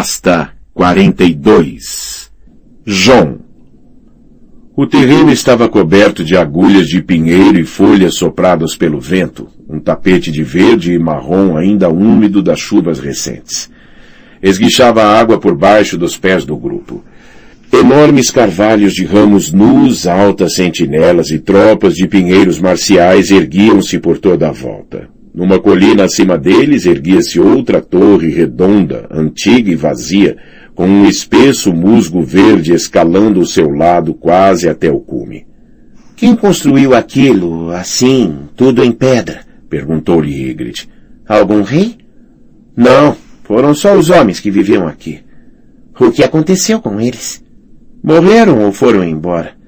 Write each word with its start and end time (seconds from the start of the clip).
Pasta 0.00 0.52
42 0.72 2.30
João 2.86 3.40
O 4.74 4.86
terreno 4.86 5.30
estava 5.30 5.68
coberto 5.68 6.24
de 6.24 6.38
agulhas 6.38 6.88
de 6.88 7.02
pinheiro 7.02 7.60
e 7.60 7.66
folhas 7.66 8.14
sopradas 8.14 8.74
pelo 8.74 8.98
vento, 8.98 9.48
um 9.68 9.78
tapete 9.78 10.32
de 10.32 10.42
verde 10.42 10.94
e 10.94 10.98
marrom 10.98 11.54
ainda 11.54 11.90
úmido 11.90 12.42
das 12.42 12.58
chuvas 12.58 12.98
recentes. 12.98 13.70
Esguichava 14.42 15.02
a 15.02 15.20
água 15.20 15.38
por 15.38 15.54
baixo 15.54 15.98
dos 15.98 16.16
pés 16.16 16.46
do 16.46 16.56
grupo. 16.56 17.04
Enormes 17.70 18.30
carvalhos 18.30 18.94
de 18.94 19.04
ramos 19.04 19.52
nus, 19.52 20.06
altas 20.06 20.54
sentinelas 20.54 21.30
e 21.30 21.38
tropas 21.38 21.94
de 21.94 22.08
pinheiros 22.08 22.58
marciais 22.58 23.30
erguiam-se 23.30 23.98
por 23.98 24.16
toda 24.16 24.48
a 24.48 24.50
volta. 24.50 25.19
Numa 25.32 25.60
colina 25.60 26.04
acima 26.04 26.36
deles 26.36 26.86
erguia-se 26.86 27.38
outra 27.38 27.80
torre 27.80 28.30
redonda, 28.30 29.06
antiga 29.10 29.70
e 29.70 29.76
vazia, 29.76 30.36
com 30.74 30.86
um 30.86 31.08
espesso 31.08 31.72
musgo 31.72 32.22
verde 32.22 32.72
escalando 32.72 33.40
o 33.40 33.46
seu 33.46 33.70
lado 33.70 34.14
quase 34.14 34.68
até 34.68 34.90
o 34.90 34.98
cume. 34.98 35.46
Quem 36.16 36.34
construiu 36.34 36.94
aquilo, 36.94 37.70
assim, 37.70 38.48
tudo 38.56 38.82
em 38.84 38.92
pedra? 38.92 39.40
perguntou-lhe 39.68 40.50
Ygritte. 40.50 40.88
Algum 41.26 41.62
rei? 41.62 41.96
Não, 42.76 43.16
foram 43.44 43.72
só 43.72 43.96
os 43.96 44.10
homens 44.10 44.40
que 44.40 44.50
viviam 44.50 44.86
aqui. 44.86 45.20
O 45.98 46.10
que 46.10 46.24
aconteceu 46.24 46.80
com 46.80 47.00
eles? 47.00 47.44
Morreram 48.02 48.64
ou 48.64 48.72
foram 48.72 49.04
embora? 49.04 49.59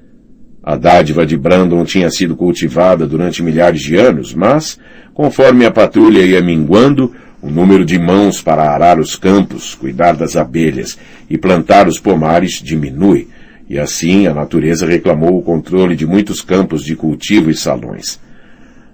A 0.65 0.77
dádiva 0.77 1.25
de 1.25 1.35
Brandon 1.35 1.83
tinha 1.83 2.09
sido 2.09 2.37
cultivada 2.37 3.05
durante 3.05 3.43
milhares 3.43 3.81
de 3.81 3.97
anos, 3.97 4.33
mas, 4.33 4.79
conforme 5.13 5.65
a 5.65 5.71
patrulha 5.71 6.25
ia 6.25 6.41
minguando, 6.41 7.13
o 7.41 7.49
número 7.49 7.83
de 7.83 7.99
mãos 7.99 8.41
para 8.41 8.71
arar 8.71 8.97
os 8.97 9.17
campos, 9.17 9.75
cuidar 9.75 10.15
das 10.15 10.37
abelhas 10.37 10.97
e 11.29 11.37
plantar 11.37 11.85
os 11.85 11.99
pomares 11.99 12.61
diminui, 12.63 13.27
e 13.69 13.77
assim 13.77 14.25
a 14.25 14.33
natureza 14.33 14.87
reclamou 14.87 15.37
o 15.37 15.41
controle 15.41 15.97
de 15.97 16.05
muitos 16.05 16.41
campos 16.41 16.85
de 16.85 16.95
cultivo 16.95 17.51
e 17.51 17.55
salões. 17.55 18.17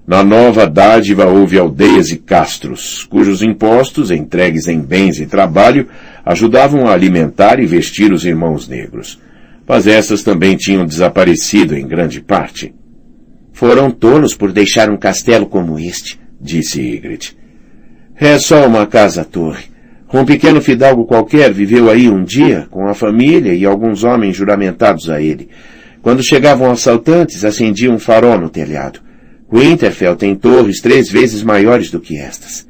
Na 0.07 0.23
nova 0.23 0.65
dádiva 0.65 1.27
houve 1.27 1.59
aldeias 1.59 2.09
e 2.09 2.17
castros, 2.17 3.03
cujos 3.03 3.43
impostos, 3.43 4.09
entregues 4.09 4.67
em 4.67 4.81
bens 4.81 5.19
e 5.19 5.27
trabalho, 5.27 5.87
ajudavam 6.25 6.87
a 6.87 6.93
alimentar 6.93 7.59
e 7.59 7.67
vestir 7.67 8.11
os 8.11 8.25
irmãos 8.25 8.67
negros 8.67 9.19
mas 9.69 9.85
essas 9.85 10.23
também 10.23 10.57
tinham 10.57 10.83
desaparecido 10.83 11.77
em 11.77 11.87
grande 11.87 12.19
parte. 12.21 12.73
Foram 13.53 13.91
tolos 13.91 14.33
por 14.33 14.51
deixar 14.51 14.89
um 14.89 14.97
castelo 14.97 15.45
como 15.45 15.77
este, 15.77 16.19
disse 16.41 16.81
Ygritte. 16.81 17.37
É 18.15 18.39
só 18.39 18.65
uma 18.65 18.87
casa-torre. 18.87 19.65
Um 20.11 20.25
pequeno 20.25 20.59
fidalgo 20.59 21.05
qualquer 21.05 21.53
viveu 21.53 21.87
aí 21.87 22.09
um 22.09 22.23
dia, 22.23 22.65
com 22.71 22.87
a 22.87 22.95
família 22.95 23.53
e 23.53 23.63
alguns 23.63 24.03
homens 24.03 24.35
juramentados 24.35 25.07
a 25.07 25.21
ele. 25.21 25.49
Quando 26.01 26.23
chegavam 26.23 26.71
assaltantes, 26.71 27.45
acendia 27.45 27.91
um 27.91 27.99
farol 27.99 28.39
no 28.39 28.49
telhado. 28.49 29.01
Winterfell 29.53 30.15
tem 30.15 30.33
torres 30.33 30.81
três 30.81 31.11
vezes 31.11 31.43
maiores 31.43 31.91
do 31.91 31.99
que 31.99 32.17
estas. 32.17 32.67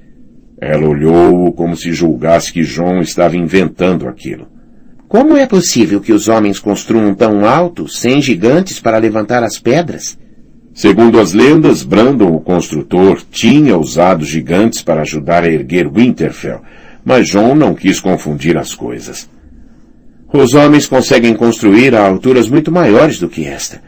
Ela 0.60 0.86
olhou-o 0.86 1.54
como 1.54 1.78
se 1.78 1.94
julgasse 1.94 2.52
que 2.52 2.62
João 2.62 3.00
estava 3.00 3.38
inventando 3.38 4.06
aquilo. 4.06 4.59
Como 5.10 5.36
é 5.36 5.48
possível 5.48 6.00
que 6.00 6.14
os 6.14 6.28
homens 6.28 6.60
construam 6.60 7.16
tão 7.16 7.44
alto, 7.44 7.88
sem 7.88 8.22
gigantes 8.22 8.80
para 8.80 9.00
levantar 9.00 9.42
as 9.42 9.58
pedras? 9.58 10.16
Segundo 10.72 11.20
as 11.20 11.34
lendas, 11.34 11.82
Brandon, 11.82 12.32
o 12.32 12.40
construtor, 12.40 13.20
tinha 13.32 13.76
usado 13.76 14.24
gigantes 14.24 14.84
para 14.84 15.02
ajudar 15.02 15.44
a 15.44 15.52
erguer 15.52 15.90
Winterfell, 15.92 16.62
mas 17.04 17.28
John 17.28 17.56
não 17.56 17.74
quis 17.74 18.00
confundir 18.00 18.56
as 18.56 18.76
coisas. 18.76 19.28
Os 20.32 20.54
homens 20.54 20.86
conseguem 20.86 21.34
construir 21.34 21.96
a 21.96 22.06
alturas 22.06 22.48
muito 22.48 22.72
maiores 22.72 23.18
do 23.18 23.28
que 23.28 23.48
esta. 23.48 23.82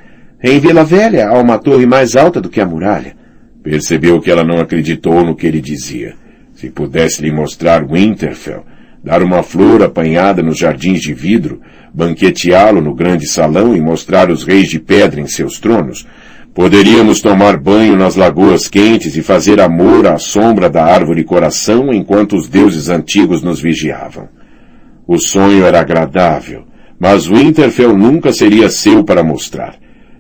Em 0.44 0.60
Vila 0.60 0.84
Velha 0.84 1.28
há 1.28 1.40
uma 1.40 1.60
torre 1.60 1.86
mais 1.86 2.16
alta 2.16 2.42
do 2.42 2.50
que 2.50 2.60
a 2.60 2.66
muralha. 2.66 3.16
Percebeu 3.62 4.20
que 4.20 4.32
ela 4.32 4.44
não 4.44 4.60
acreditou 4.60 5.24
no 5.24 5.36
que 5.36 5.46
ele 5.46 5.62
dizia. 5.62 6.16
Se 6.56 6.72
pudesse 6.72 7.22
lhe 7.22 7.32
mostrar 7.32 7.86
Winterfell, 7.86 8.66
dar 9.04 9.24
uma 9.24 9.42
flor 9.42 9.82
apanhada 9.82 10.44
nos 10.44 10.58
jardins 10.58 11.02
de 11.02 11.14
vidro, 11.14 11.60
banqueteá-lo 11.94 12.82
no 12.82 12.94
grande 12.94 13.28
salão 13.28 13.76
e 13.76 13.82
mostrar 13.82 14.30
os 14.30 14.44
reis 14.44 14.70
de 14.70 14.80
pedra 14.80 15.20
em 15.20 15.28
seus 15.28 15.60
tronos, 15.60 16.08
poderíamos 16.54 17.22
tomar 17.22 17.58
banho 17.58 17.96
nas 17.96 18.16
lagoas 18.16 18.68
quentes 18.68 19.16
e 19.16 19.24
fazer 19.24 19.60
amor 19.60 20.06
à 20.06 20.18
sombra 20.18 20.70
da 20.70 20.84
árvore 20.86 21.24
coração 21.24 21.92
enquanto 21.92 22.36
os 22.36 22.48
deuses 22.48 22.90
antigos 22.90 23.42
nos 23.42 23.60
vigiavam. 23.60 24.30
O 25.08 25.18
sonho 25.18 25.66
era 25.66 25.80
agradável, 25.80 26.64
mas 27.00 27.26
Winterfell 27.26 27.98
nunca 27.98 28.32
seria 28.32 28.70
seu 28.70 29.04
para 29.04 29.24
mostrar. 29.24 29.76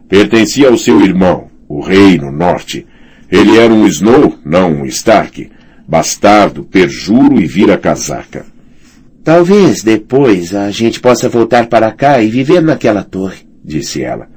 Pertencia 0.09 0.67
ao 0.67 0.77
seu 0.77 1.01
irmão, 1.01 1.47
o 1.69 1.79
rei 1.79 2.17
no 2.17 2.31
norte. 2.31 2.85
Ele 3.31 3.57
era 3.57 3.71
um 3.71 3.85
Snow, 3.87 4.35
não 4.43 4.81
um 4.81 4.85
Stark, 4.85 5.49
bastardo, 5.87 6.63
perjuro 6.63 7.39
e 7.39 7.45
vira-casaca. 7.45 8.50
Talvez 9.23 9.83
depois 9.83 10.55
a 10.55 10.71
gente 10.71 10.99
possa 10.99 11.29
voltar 11.29 11.67
para 11.67 11.91
cá 11.91 12.21
e 12.21 12.27
viver 12.27 12.61
naquela 12.61 13.03
torre, 13.03 13.47
disse 13.63 14.01
ela. 14.03 14.27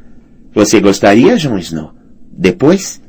Você 0.55 0.78
gostaria, 0.78 1.39
Jon 1.39 1.56
Snow? 1.59 1.93
Depois? 2.31 3.00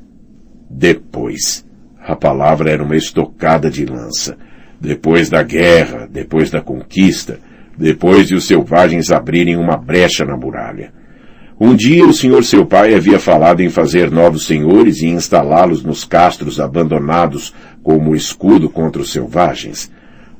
Depois. 0.69 1.65
A 1.99 2.15
palavra 2.15 2.71
era 2.71 2.83
uma 2.83 2.95
estocada 2.95 3.69
de 3.69 3.85
lança. 3.85 4.37
Depois 4.79 5.29
da 5.29 5.43
guerra, 5.43 6.07
depois 6.09 6.49
da 6.49 6.61
conquista, 6.61 7.39
depois 7.77 8.27
de 8.27 8.35
os 8.35 8.47
selvagens 8.47 9.11
abrirem 9.11 9.57
uma 9.57 9.75
brecha 9.75 10.23
na 10.23 10.37
muralha. 10.37 10.93
Um 11.59 11.75
dia 11.75 12.05
o 12.05 12.13
senhor 12.13 12.43
seu 12.43 12.65
pai 12.65 12.93
havia 12.93 13.19
falado 13.19 13.61
em 13.61 13.69
fazer 13.69 14.11
novos 14.11 14.45
senhores 14.45 15.01
e 15.01 15.07
instalá-los 15.07 15.83
nos 15.83 16.03
castros 16.05 16.59
abandonados 16.59 17.53
como 17.81 18.15
escudo 18.15 18.69
contra 18.69 19.01
os 19.01 19.11
selvagens. 19.11 19.91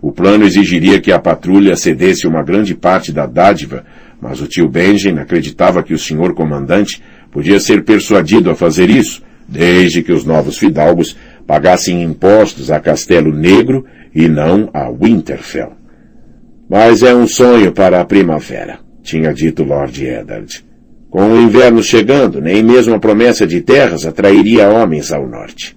O 0.06 0.12
plano 0.12 0.46
exigiria 0.46 1.02
que 1.02 1.12
a 1.12 1.18
patrulha 1.18 1.76
cedesse 1.76 2.28
uma 2.28 2.44
grande 2.44 2.76
parte 2.76 3.12
da 3.12 3.26
dádiva, 3.26 3.84
mas 4.22 4.40
o 4.40 4.46
tio 4.46 4.70
Benjamin 4.70 5.18
acreditava 5.18 5.82
que 5.82 5.96
o 5.96 5.98
senhor 5.98 6.36
comandante 6.36 7.02
podia 7.32 7.60
ser 7.60 7.84
persuadido 7.84 8.52
a 8.52 8.56
fazer 8.56 8.88
isso, 8.88 9.24
desde 9.48 10.04
que 10.04 10.12
os 10.12 10.24
novos 10.24 10.60
fidalgos 10.60 11.18
pagassem 11.48 12.04
impostos 12.04 12.70
a 12.70 12.80
Castelo 12.80 13.34
Negro 13.36 13.84
e 14.14 14.28
não 14.28 14.70
a 14.76 14.92
Winterfell. 14.92 15.74
Mas 16.70 17.02
é 17.02 17.16
um 17.16 17.28
sonho 17.28 17.72
para 17.72 18.00
a 18.00 18.06
primavera, 18.06 18.78
tinha 19.02 19.34
dito 19.34 19.64
Lord 19.64 20.06
Eddard. 20.06 20.64
Com 21.10 21.32
o 21.32 21.42
inverno 21.42 21.82
chegando, 21.82 22.40
nem 22.40 22.62
mesmo 22.62 22.94
a 22.94 23.00
promessa 23.00 23.48
de 23.48 23.60
terras 23.60 24.06
atrairia 24.06 24.70
homens 24.70 25.12
ao 25.12 25.28
norte. 25.28 25.76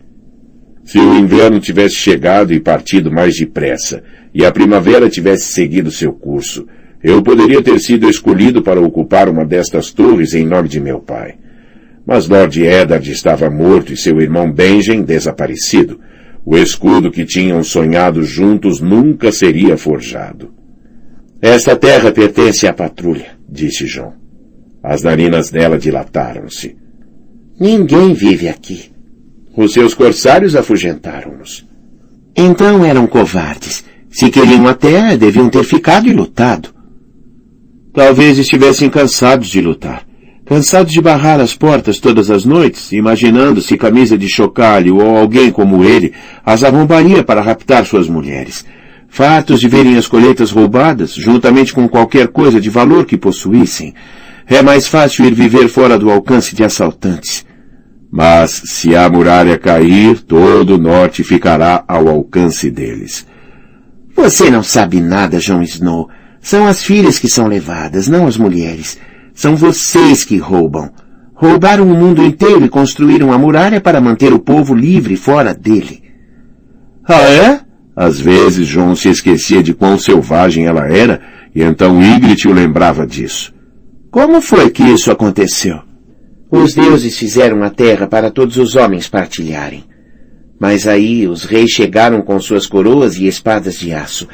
Se 0.88 0.98
o 0.98 1.18
inverno 1.18 1.60
tivesse 1.60 1.96
chegado 1.96 2.50
e 2.50 2.60
partido 2.60 3.12
mais 3.12 3.36
depressa, 3.36 4.02
e 4.34 4.44
a 4.44 4.52
primavera 4.52 5.08
tivesse 5.08 5.52
seguido 5.52 5.90
seu 5.90 6.12
curso, 6.12 6.66
eu 7.02 7.22
poderia 7.22 7.62
ter 7.62 7.78
sido 7.78 8.08
escolhido 8.08 8.62
para 8.62 8.80
ocupar 8.80 9.28
uma 9.28 9.44
destas 9.44 9.92
torres 9.92 10.34
em 10.34 10.44
nome 10.44 10.68
de 10.68 10.80
meu 10.80 10.98
pai. 10.98 11.36
Mas 12.04 12.26
Lord 12.26 12.64
Eddard 12.64 13.10
estava 13.10 13.50
morto 13.50 13.92
e 13.92 13.96
seu 13.96 14.20
irmão 14.20 14.50
Benjen 14.50 15.02
desaparecido. 15.02 16.00
O 16.44 16.56
escudo 16.56 17.10
que 17.10 17.24
tinham 17.24 17.62
sonhado 17.62 18.22
juntos 18.22 18.80
nunca 18.80 19.30
seria 19.30 19.76
forjado. 19.76 20.52
Esta 21.40 21.76
terra 21.76 22.10
pertence 22.10 22.66
à 22.66 22.72
patrulha, 22.72 23.38
disse 23.48 23.86
João. 23.86 24.14
As 24.82 25.02
narinas 25.02 25.50
dela 25.50 25.78
dilataram-se. 25.78 26.76
Ninguém 27.60 28.14
vive 28.14 28.48
aqui. 28.48 28.90
Os 29.56 29.72
seus 29.72 29.92
corsários 29.92 30.56
afugentaram-nos. 30.56 31.68
Então 32.34 32.84
eram 32.84 33.06
covardes. 33.06 33.84
Se 34.10 34.30
queriam 34.30 34.66
a 34.66 34.74
terra, 34.74 35.16
deviam 35.16 35.48
ter 35.48 35.64
ficado 35.64 36.08
e 36.08 36.12
lutado. 36.12 36.70
Talvez 37.92 38.38
estivessem 38.38 38.88
cansados 38.88 39.48
de 39.48 39.60
lutar. 39.60 40.06
Cansados 40.46 40.92
de 40.92 41.00
barrar 41.02 41.40
as 41.40 41.54
portas 41.54 41.98
todas 41.98 42.30
as 42.30 42.46
noites, 42.46 42.90
imaginando 42.92 43.60
se 43.60 43.76
camisa 43.76 44.16
de 44.16 44.28
chocalho 44.30 44.96
ou 44.96 45.18
alguém 45.18 45.50
como 45.50 45.84
ele 45.84 46.14
as 46.42 46.64
arrombaria 46.64 47.22
para 47.22 47.42
raptar 47.42 47.84
suas 47.84 48.08
mulheres. 48.08 48.64
Fartos 49.10 49.60
de 49.60 49.68
verem 49.68 49.98
as 49.98 50.08
colheitas 50.08 50.50
roubadas, 50.50 51.12
juntamente 51.12 51.74
com 51.74 51.86
qualquer 51.86 52.28
coisa 52.28 52.58
de 52.60 52.70
valor 52.70 53.04
que 53.04 53.18
possuíssem. 53.18 53.92
É 54.46 54.62
mais 54.62 54.86
fácil 54.86 55.26
ir 55.26 55.34
viver 55.34 55.68
fora 55.68 55.98
do 55.98 56.10
alcance 56.10 56.54
de 56.54 56.64
assaltantes. 56.64 57.44
Mas 58.10 58.62
se 58.64 58.96
a 58.96 59.06
muralha 59.10 59.58
cair, 59.58 60.20
todo 60.20 60.76
o 60.76 60.78
norte 60.78 61.22
ficará 61.22 61.84
ao 61.86 62.08
alcance 62.08 62.70
deles. 62.70 63.26
Você 64.18 64.50
não 64.50 64.64
sabe 64.64 65.00
nada, 65.00 65.38
Jon 65.38 65.62
Snow. 65.62 66.08
São 66.40 66.66
as 66.66 66.82
filhas 66.82 67.20
que 67.20 67.28
são 67.28 67.46
levadas, 67.46 68.08
não 68.08 68.26
as 68.26 68.36
mulheres. 68.36 68.98
São 69.32 69.54
vocês 69.54 70.24
que 70.24 70.36
roubam. 70.38 70.90
Roubaram 71.32 71.84
o 71.84 71.94
mundo 71.94 72.24
inteiro 72.24 72.64
e 72.64 72.68
construíram 72.68 73.32
a 73.32 73.38
muralha 73.38 73.80
para 73.80 74.00
manter 74.00 74.32
o 74.32 74.40
povo 74.40 74.74
livre 74.74 75.14
fora 75.14 75.54
dele. 75.54 76.02
Ah, 77.06 77.22
é? 77.22 77.60
Às 77.94 78.18
vezes 78.18 78.66
João 78.66 78.96
se 78.96 79.08
esquecia 79.08 79.62
de 79.62 79.72
quão 79.72 79.96
selvagem 79.96 80.66
ela 80.66 80.88
era, 80.88 81.20
e 81.54 81.62
então 81.62 82.02
Ygritte 82.02 82.48
o 82.48 82.52
lembrava 82.52 83.06
disso. 83.06 83.54
Como 84.10 84.40
foi 84.40 84.70
que 84.70 84.82
isso 84.82 85.12
aconteceu? 85.12 85.78
Os 86.50 86.74
deuses 86.74 87.16
fizeram 87.16 87.62
a 87.62 87.70
terra 87.70 88.08
para 88.08 88.32
todos 88.32 88.56
os 88.56 88.74
homens 88.74 89.08
partilharem. 89.08 89.84
Mas 90.58 90.88
aí 90.88 91.26
os 91.28 91.44
reis 91.44 91.70
chegaram 91.70 92.20
com 92.20 92.40
suas 92.40 92.66
coroas 92.66 93.16
e 93.16 93.26
espadas 93.26 93.78
de 93.78 93.92
aço, 93.92 94.26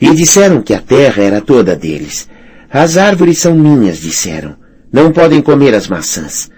e 0.00 0.14
disseram 0.14 0.60
que 0.60 0.74
a 0.74 0.80
terra 0.80 1.22
era 1.22 1.40
toda 1.40 1.74
deles. 1.74 2.28
As 2.70 2.96
árvores 2.96 3.38
são 3.38 3.54
minhas, 3.54 3.98
disseram. 3.98 4.56
Não 4.92 5.10
podem 5.10 5.40
comer 5.40 5.74
as 5.74 5.88
maçãs. 5.88 6.50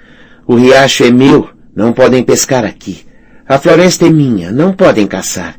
O 0.47 0.57
riacho 0.57 1.05
é 1.05 1.11
meu, 1.11 1.49
não 1.75 1.93
podem 1.93 2.23
pescar 2.23 2.65
aqui. 2.65 3.05
A 3.49 3.59
floresta 3.59 4.07
é 4.07 4.11
minha, 4.11 4.51
não 4.51 4.73
podem 4.73 5.07
caçar. 5.07 5.57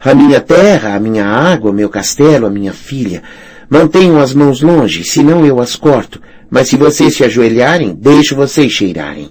A 0.00 0.14
minha 0.14 0.40
terra, 0.40 0.94
a 0.94 1.00
minha 1.00 1.26
água, 1.26 1.72
meu 1.72 1.88
castelo, 1.88 2.46
a 2.46 2.50
minha 2.50 2.72
filha. 2.72 3.22
Mantenham 3.68 4.20
as 4.20 4.32
mãos 4.32 4.60
longe, 4.60 5.04
senão 5.04 5.44
eu 5.44 5.60
as 5.60 5.74
corto. 5.74 6.20
Mas 6.50 6.68
se 6.68 6.76
vocês 6.76 7.16
se 7.16 7.24
ajoelharem, 7.24 7.94
deixo 7.94 8.36
vocês 8.36 8.70
cheirarem. 8.70 9.30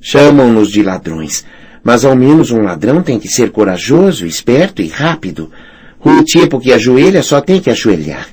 Chamam-nos 0.00 0.70
de 0.70 0.82
ladrões. 0.82 1.44
Mas 1.86 2.04
ao 2.04 2.16
menos 2.16 2.50
um 2.50 2.62
ladrão 2.62 3.00
tem 3.00 3.16
que 3.16 3.28
ser 3.28 3.52
corajoso, 3.52 4.26
esperto 4.26 4.82
e 4.82 4.88
rápido. 4.88 5.52
O 6.04 6.24
tipo 6.24 6.58
que 6.58 6.72
ajoelha 6.72 7.22
só 7.22 7.40
tem 7.40 7.60
que 7.60 7.70
ajoelhar. 7.70 8.26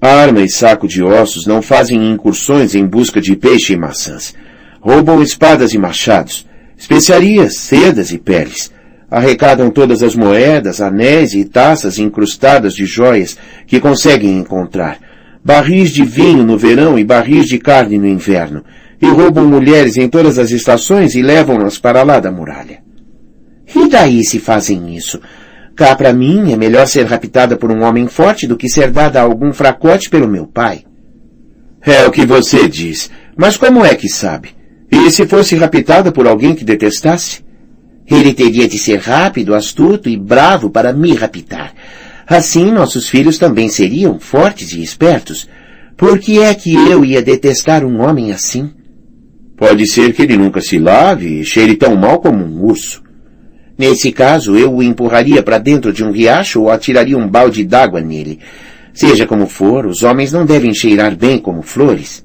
Arma 0.00 0.42
e 0.42 0.48
saco 0.48 0.86
de 0.86 1.02
ossos 1.02 1.44
não 1.44 1.60
fazem 1.60 2.08
incursões 2.08 2.72
em 2.76 2.86
busca 2.86 3.20
de 3.20 3.34
peixe 3.34 3.72
e 3.72 3.76
maçãs. 3.76 4.32
Roubam 4.80 5.20
espadas 5.20 5.74
e 5.74 5.78
machados, 5.78 6.46
especiarias, 6.78 7.56
sedas 7.56 8.12
e 8.12 8.18
peles 8.18 8.70
arrecadam 9.10 9.72
todas 9.72 10.04
as 10.04 10.14
moedas, 10.14 10.80
anéis 10.80 11.34
e 11.34 11.44
taças 11.44 11.98
incrustadas 11.98 12.74
de 12.74 12.86
joias 12.86 13.36
que 13.66 13.80
conseguem 13.80 14.38
encontrar, 14.38 15.00
barris 15.44 15.90
de 15.90 16.04
vinho 16.04 16.44
no 16.44 16.56
verão 16.56 16.96
e 16.96 17.04
barris 17.04 17.46
de 17.46 17.58
carne 17.58 17.98
no 17.98 18.06
inverno, 18.06 18.62
e 19.02 19.08
roubam 19.08 19.48
mulheres 19.48 19.96
em 19.96 20.08
todas 20.08 20.38
as 20.38 20.52
estações 20.52 21.16
e 21.16 21.22
levam-nas 21.22 21.76
para 21.76 22.04
lá 22.04 22.20
da 22.20 22.30
muralha. 22.30 22.88
E 23.80 23.88
daí 23.88 24.22
se 24.22 24.38
fazem 24.38 24.94
isso? 24.94 25.18
Cá 25.74 25.96
para 25.96 26.12
mim 26.12 26.52
é 26.52 26.56
melhor 26.56 26.86
ser 26.86 27.06
raptada 27.06 27.56
por 27.56 27.72
um 27.72 27.82
homem 27.82 28.06
forte 28.06 28.46
do 28.46 28.56
que 28.56 28.68
ser 28.68 28.90
dada 28.90 29.18
a 29.18 29.22
algum 29.22 29.54
fracote 29.54 30.10
pelo 30.10 30.28
meu 30.28 30.46
pai. 30.46 30.84
É 31.80 32.06
o 32.06 32.10
que 32.10 32.26
você 32.26 32.68
diz, 32.68 33.10
mas 33.34 33.56
como 33.56 33.82
é 33.82 33.94
que 33.94 34.06
sabe? 34.06 34.50
E 34.92 35.10
se 35.10 35.26
fosse 35.26 35.56
raptada 35.56 36.12
por 36.12 36.26
alguém 36.26 36.54
que 36.54 36.62
detestasse? 36.62 37.42
Ele 38.06 38.34
teria 38.34 38.68
de 38.68 38.78
ser 38.78 38.98
rápido, 38.98 39.54
astuto 39.54 40.10
e 40.10 40.16
bravo 40.16 40.68
para 40.68 40.92
me 40.92 41.14
raptar. 41.14 41.72
Assim 42.26 42.70
nossos 42.70 43.08
filhos 43.08 43.38
também 43.38 43.70
seriam 43.70 44.20
fortes 44.20 44.72
e 44.72 44.82
espertos. 44.82 45.48
Por 45.96 46.18
que 46.18 46.38
é 46.38 46.52
que 46.52 46.74
eu 46.74 47.02
ia 47.02 47.22
detestar 47.22 47.82
um 47.82 48.02
homem 48.02 48.30
assim? 48.30 48.70
Pode 49.56 49.86
ser 49.86 50.12
que 50.12 50.22
ele 50.22 50.36
nunca 50.36 50.60
se 50.60 50.78
lave 50.78 51.40
e 51.40 51.44
cheire 51.44 51.76
tão 51.76 51.96
mal 51.96 52.20
como 52.20 52.44
um 52.44 52.64
urso. 52.64 53.02
Nesse 53.80 54.12
caso, 54.12 54.58
eu 54.58 54.74
o 54.74 54.82
empurraria 54.82 55.42
para 55.42 55.56
dentro 55.56 55.90
de 55.90 56.04
um 56.04 56.10
riacho 56.10 56.60
ou 56.60 56.70
atiraria 56.70 57.16
um 57.16 57.26
balde 57.26 57.64
d'água 57.64 57.98
nele. 58.02 58.38
Seja 58.92 59.26
como 59.26 59.46
for, 59.46 59.86
os 59.86 60.02
homens 60.02 60.30
não 60.30 60.44
devem 60.44 60.74
cheirar 60.74 61.16
bem 61.16 61.38
como 61.38 61.62
flores. 61.62 62.22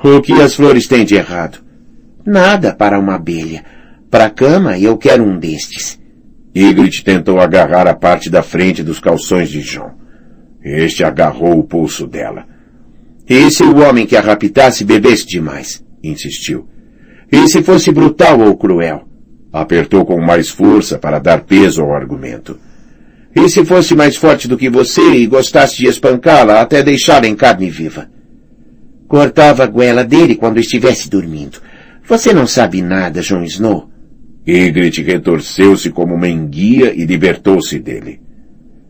O 0.00 0.20
que 0.20 0.32
as 0.34 0.54
flores 0.54 0.86
têm 0.86 1.04
de 1.04 1.16
errado? 1.16 1.58
Nada 2.24 2.72
para 2.72 3.00
uma 3.00 3.16
abelha. 3.16 3.64
Para 4.08 4.26
a 4.26 4.30
cama, 4.30 4.78
eu 4.78 4.96
quero 4.96 5.24
um 5.24 5.40
destes. 5.40 5.98
Ygritte 6.54 7.02
tentou 7.02 7.40
agarrar 7.40 7.88
a 7.88 7.96
parte 7.96 8.30
da 8.30 8.44
frente 8.44 8.84
dos 8.84 9.00
calções 9.00 9.48
de 9.48 9.60
John. 9.60 9.90
Este 10.62 11.02
agarrou 11.02 11.58
o 11.58 11.64
pulso 11.64 12.06
dela. 12.06 12.46
E 13.28 13.50
se 13.50 13.64
o 13.64 13.78
homem 13.80 14.06
que 14.06 14.16
a 14.16 14.20
raptasse 14.20 14.84
bebesse 14.84 15.26
demais? 15.26 15.84
insistiu. 16.00 16.68
E 17.32 17.48
se 17.48 17.60
fosse 17.60 17.90
brutal 17.90 18.38
ou 18.38 18.56
cruel? 18.56 19.08
Apertou 19.52 20.04
com 20.04 20.20
mais 20.20 20.48
força 20.48 20.98
para 20.98 21.18
dar 21.18 21.42
peso 21.42 21.82
ao 21.82 21.94
argumento. 21.94 22.58
E 23.34 23.48
se 23.48 23.64
fosse 23.64 23.94
mais 23.94 24.16
forte 24.16 24.46
do 24.46 24.56
que 24.56 24.68
você 24.68 25.14
e 25.14 25.26
gostasse 25.26 25.78
de 25.78 25.86
espancá-la 25.86 26.60
até 26.60 26.82
deixá-la 26.82 27.26
em 27.26 27.34
carne 27.34 27.70
viva? 27.70 28.08
Cortava 29.08 29.64
a 29.64 29.66
goela 29.66 30.04
dele 30.04 30.36
quando 30.36 30.58
estivesse 30.58 31.08
dormindo. 31.08 31.58
Você 32.06 32.32
não 32.32 32.46
sabe 32.46 32.80
nada, 32.80 33.20
Jon 33.20 33.42
Snow. 33.44 33.90
Ygritte 34.46 35.02
retorceu-se 35.02 35.90
como 35.90 36.14
uma 36.14 36.28
enguia 36.28 36.92
e 36.94 37.04
libertou-se 37.04 37.78
dele. 37.78 38.20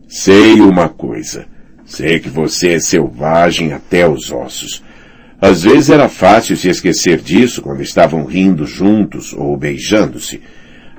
Sei 0.07 0.61
uma 0.61 0.89
coisa. 0.89 1.45
Sei 1.85 2.19
que 2.19 2.29
você 2.29 2.69
é 2.69 2.79
selvagem 2.79 3.73
até 3.73 4.07
os 4.07 4.31
ossos. 4.31 4.83
Às 5.43 5.63
vezes 5.63 5.89
era 5.89 6.07
fácil 6.07 6.55
se 6.55 6.69
esquecer 6.69 7.19
disso 7.19 7.61
quando 7.61 7.81
estavam 7.81 8.23
rindo 8.23 8.65
juntos 8.65 9.33
ou 9.33 9.57
beijando-se. 9.57 10.39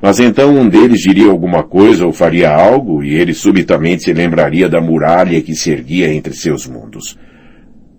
Mas 0.02 0.20
então 0.20 0.54
um 0.54 0.68
deles 0.68 1.00
diria 1.00 1.30
alguma 1.30 1.62
coisa 1.62 2.04
ou 2.04 2.12
faria 2.12 2.54
algo 2.54 3.02
e 3.02 3.14
ele 3.14 3.32
subitamente 3.32 4.04
se 4.04 4.12
lembraria 4.12 4.68
da 4.68 4.82
muralha 4.82 5.40
que 5.40 5.54
se 5.54 5.70
erguia 5.70 6.12
entre 6.12 6.34
seus 6.34 6.66
mundos. 6.66 7.18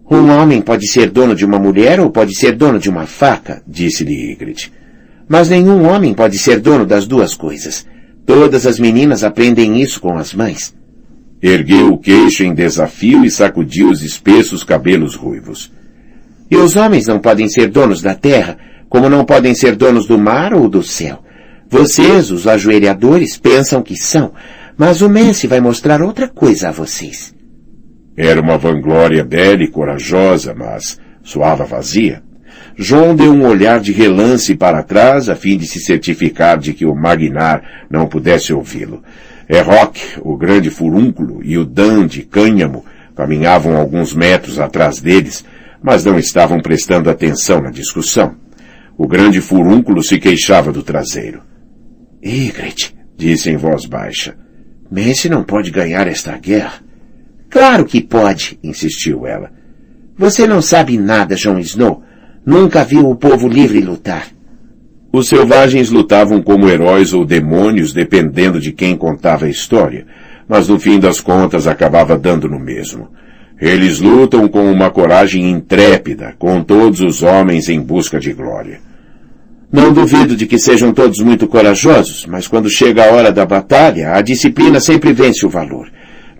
Um 0.07 0.29
homem 0.29 0.61
pode 0.61 0.87
ser 0.87 1.09
dono 1.09 1.33
de 1.33 1.43
uma 1.43 1.57
mulher 1.57 1.99
ou 1.99 2.11
pode 2.11 2.37
ser 2.37 2.51
dono 2.51 2.77
de 2.77 2.91
uma 2.91 3.07
faca, 3.07 3.63
disse-lhe 3.67 4.31
Ygritte. 4.31 4.71
Mas 5.27 5.49
nenhum 5.49 5.83
homem 5.87 6.13
pode 6.13 6.37
ser 6.37 6.59
dono 6.59 6.85
das 6.85 7.07
duas 7.07 7.33
coisas. 7.33 7.87
Todas 8.23 8.67
as 8.67 8.77
meninas 8.77 9.23
aprendem 9.23 9.81
isso 9.81 9.99
com 9.99 10.15
as 10.15 10.31
mães. 10.31 10.75
Ergueu 11.41 11.91
o 11.91 11.97
queixo 11.97 12.43
em 12.43 12.53
desafio 12.53 13.25
e 13.25 13.31
sacudiu 13.31 13.89
os 13.89 14.03
espessos 14.03 14.63
cabelos 14.63 15.15
ruivos. 15.15 15.73
E 16.49 16.55
os 16.55 16.75
homens 16.75 17.07
não 17.07 17.19
podem 17.19 17.49
ser 17.49 17.67
donos 17.67 18.01
da 18.01 18.13
terra, 18.13 18.57
como 18.89 19.09
não 19.09 19.25
podem 19.25 19.53
ser 19.55 19.75
donos 19.75 20.05
do 20.05 20.17
mar 20.17 20.53
ou 20.53 20.69
do 20.69 20.83
céu. 20.83 21.23
Vocês, 21.67 22.31
os 22.31 22.47
ajoelhadores, 22.47 23.37
pensam 23.37 23.81
que 23.81 23.97
são, 23.97 24.31
mas 24.77 25.01
o 25.01 25.09
Messi 25.09 25.47
vai 25.47 25.59
mostrar 25.59 26.01
outra 26.01 26.27
coisa 26.27 26.69
a 26.69 26.71
vocês. 26.71 27.33
Era 28.15 28.39
uma 28.39 28.57
vanglória 28.57 29.23
bela 29.23 29.63
e 29.63 29.67
corajosa, 29.67 30.53
mas 30.55 30.99
soava 31.23 31.65
vazia. 31.65 32.23
João 32.77 33.15
deu 33.15 33.31
um 33.31 33.47
olhar 33.47 33.79
de 33.79 33.91
relance 33.91 34.55
para 34.55 34.83
trás 34.83 35.29
a 35.29 35.35
fim 35.35 35.57
de 35.57 35.65
se 35.65 35.79
certificar 35.79 36.57
de 36.57 36.73
que 36.73 36.85
o 36.85 36.93
Magnar 36.93 37.63
não 37.89 38.07
pudesse 38.07 38.53
ouvi-lo. 38.53 39.01
Erroc, 39.49 39.97
o 40.21 40.37
grande 40.37 40.69
furúnculo, 40.69 41.41
e 41.43 41.57
o 41.57 41.65
Dan 41.65 42.05
de 42.05 42.21
Cânhamo 42.23 42.85
caminhavam 43.15 43.77
alguns 43.77 44.13
metros 44.13 44.59
atrás 44.59 44.99
deles, 44.99 45.45
mas 45.85 46.03
não 46.03 46.17
estavam 46.17 46.59
prestando 46.59 47.11
atenção 47.11 47.61
na 47.61 47.69
discussão. 47.69 48.35
O 48.97 49.07
grande 49.07 49.39
furúnculo 49.39 50.01
se 50.01 50.17
queixava 50.17 50.71
do 50.71 50.81
traseiro. 50.81 51.43
Ygritte, 52.23 52.95
disse 53.15 53.51
em 53.51 53.55
voz 53.55 53.85
baixa, 53.85 54.35
Messi 54.89 55.29
não 55.29 55.43
pode 55.43 55.69
ganhar 55.69 56.07
esta 56.07 56.35
guerra. 56.39 56.81
Claro 57.51 57.85
que 57.85 58.01
pode, 58.01 58.57
insistiu 58.63 59.27
ela. 59.27 59.51
Você 60.17 60.47
não 60.47 60.59
sabe 60.59 60.97
nada, 60.97 61.35
Jon 61.35 61.59
Snow. 61.59 62.01
Nunca 62.43 62.83
viu 62.83 63.07
o 63.07 63.15
povo 63.15 63.47
livre 63.47 63.79
lutar. 63.79 64.27
Os 65.13 65.27
selvagens 65.27 65.91
lutavam 65.91 66.41
como 66.41 66.67
heróis 66.67 67.13
ou 67.13 67.23
demônios, 67.23 67.93
dependendo 67.93 68.59
de 68.59 68.71
quem 68.71 68.97
contava 68.97 69.45
a 69.45 69.49
história, 69.49 70.07
mas 70.47 70.67
no 70.67 70.79
fim 70.79 70.99
das 70.99 71.21
contas 71.21 71.67
acabava 71.67 72.17
dando 72.17 72.49
no 72.49 72.59
mesmo. 72.59 73.09
Eles 73.59 73.99
lutam 73.99 74.47
com 74.47 74.69
uma 74.69 74.89
coragem 74.89 75.49
intrépida, 75.49 76.35
com 76.37 76.61
todos 76.61 76.99
os 76.99 77.23
homens 77.23 77.69
em 77.69 77.79
busca 77.79 78.19
de 78.19 78.33
glória. 78.33 78.79
Não 79.71 79.91
duvido 79.91 80.35
de 80.35 80.45
que 80.45 80.59
sejam 80.59 80.93
todos 80.93 81.19
muito 81.19 81.47
corajosos, 81.47 82.25
mas 82.25 82.47
quando 82.47 82.69
chega 82.69 83.05
a 83.05 83.11
hora 83.13 83.31
da 83.31 83.45
batalha, 83.45 84.13
a 84.13 84.21
disciplina 84.21 84.79
sempre 84.79 85.13
vence 85.13 85.45
o 85.45 85.49
valor. 85.49 85.89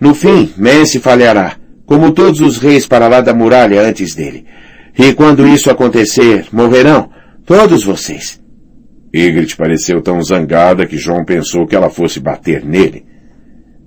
No 0.00 0.14
fim, 0.14 0.50
Mance 0.56 0.98
falhará, 0.98 1.56
como 1.86 2.12
todos 2.12 2.40
os 2.40 2.58
reis 2.58 2.86
para 2.86 3.08
lá 3.08 3.20
da 3.20 3.34
muralha 3.34 3.80
antes 3.80 4.14
dele. 4.14 4.44
E 4.98 5.12
quando 5.12 5.46
isso 5.46 5.70
acontecer, 5.70 6.46
morrerão 6.52 7.10
todos 7.44 7.84
vocês. 7.84 8.40
Ygritte 9.14 9.56
pareceu 9.56 10.02
tão 10.02 10.22
zangada 10.22 10.86
que 10.86 10.98
João 10.98 11.24
pensou 11.24 11.66
que 11.66 11.74
ela 11.74 11.88
fosse 11.88 12.20
bater 12.20 12.64
nele. 12.64 13.04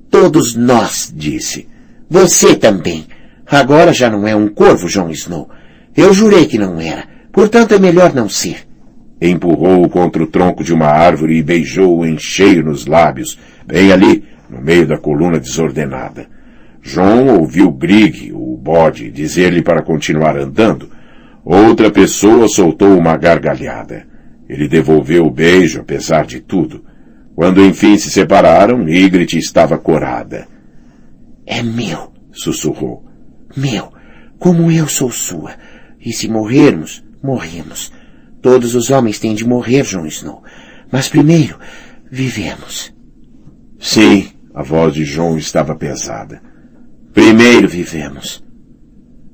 Todos 0.10 0.56
nós, 0.56 1.14
disse. 1.16 1.68
Você 2.10 2.56
também. 2.56 3.06
Agora 3.50 3.94
já 3.94 4.10
não 4.10 4.28
é 4.28 4.36
um 4.36 4.48
corvo, 4.48 4.88
Jon 4.88 5.10
Snow. 5.10 5.50
Eu 5.96 6.14
jurei 6.14 6.46
que 6.46 6.58
não 6.58 6.80
era. 6.80 7.06
Portanto, 7.32 7.74
é 7.74 7.80
melhor 7.80 8.14
não 8.14 8.30
ser. 8.30 8.68
Empurrou-o 9.22 9.90
contra 9.90 10.24
o 10.24 10.28
tronco 10.28 10.64
de 10.64 10.74
uma 10.74 10.88
árvore 10.88 11.38
e 11.38 11.44
beijou-o 11.44 12.06
em 12.06 12.18
cheio 12.18 12.64
nos 12.64 12.86
lábios, 12.86 13.38
bem 13.66 13.92
ali, 13.92 14.24
no 14.50 14.62
meio 14.62 14.88
da 14.88 14.98
coluna 14.98 15.40
desordenada. 15.40 16.28
João 16.82 17.40
ouviu 17.40 17.72
Grig, 17.72 18.32
o 18.34 18.56
bode, 18.56 19.12
dizer-lhe 19.12 19.62
para 19.62 19.82
continuar 19.82 20.38
andando, 20.38 20.90
Outra 21.52 21.90
pessoa 21.90 22.48
soltou 22.48 22.96
uma 22.96 23.18
gargalhada. 23.18 24.06
Ele 24.48 24.68
devolveu 24.68 25.26
o 25.26 25.32
beijo, 25.32 25.82
apesar 25.82 26.24
de 26.24 26.40
tudo. 26.42 26.86
Quando 27.36 27.66
enfim 27.66 27.98
se 27.98 28.12
separaram, 28.12 28.88
Ygritte 28.88 29.40
estava 29.40 29.76
corada. 29.78 30.48
É 31.48 31.64
meu, 31.64 32.12
sussurrou. 32.32 33.04
Meu, 33.56 33.92
como 34.38 34.72
eu 34.72 34.88
sou 34.88 35.12
sua. 35.12 35.54
E 36.00 36.14
se 36.14 36.30
morrermos, 36.30 37.04
morremos. 37.22 37.92
Todos 38.42 38.74
os 38.76 38.90
homens 38.90 39.20
têm 39.20 39.36
de 39.36 39.46
morrer, 39.46 39.84
Jon 39.84 40.06
Snow. 40.06 40.44
Mas 40.92 41.10
primeiro, 41.10 41.58
vivemos. 42.10 42.94
Sim, 43.78 44.30
a 44.54 44.64
voz 44.64 44.94
de 44.94 45.04
Jon 45.04 45.38
estava 45.38 45.76
pesada. 45.76 46.42
Primeiro 47.14 47.68
vivemos. 47.68 48.44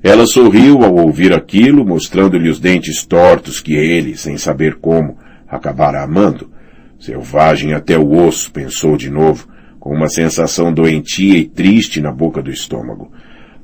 Ela 0.01 0.25
sorriu 0.27 0.83
ao 0.83 0.95
ouvir 0.95 1.33
aquilo, 1.33 1.85
mostrando-lhe 1.85 2.49
os 2.49 2.59
dentes 2.59 3.05
tortos 3.05 3.59
que 3.59 3.73
ele, 3.73 4.15
sem 4.15 4.37
saber 4.37 4.75
como, 4.75 5.17
acabara 5.47 6.03
amando. 6.03 6.51
Selvagem 6.99 7.73
até 7.73 7.97
o 7.97 8.11
osso, 8.11 8.51
pensou 8.51 8.97
de 8.97 9.09
novo, 9.09 9.47
com 9.79 9.93
uma 9.95 10.07
sensação 10.07 10.73
doentia 10.73 11.37
e 11.37 11.45
triste 11.45 12.01
na 12.01 12.11
boca 12.11 12.41
do 12.41 12.51
estômago. 12.51 13.11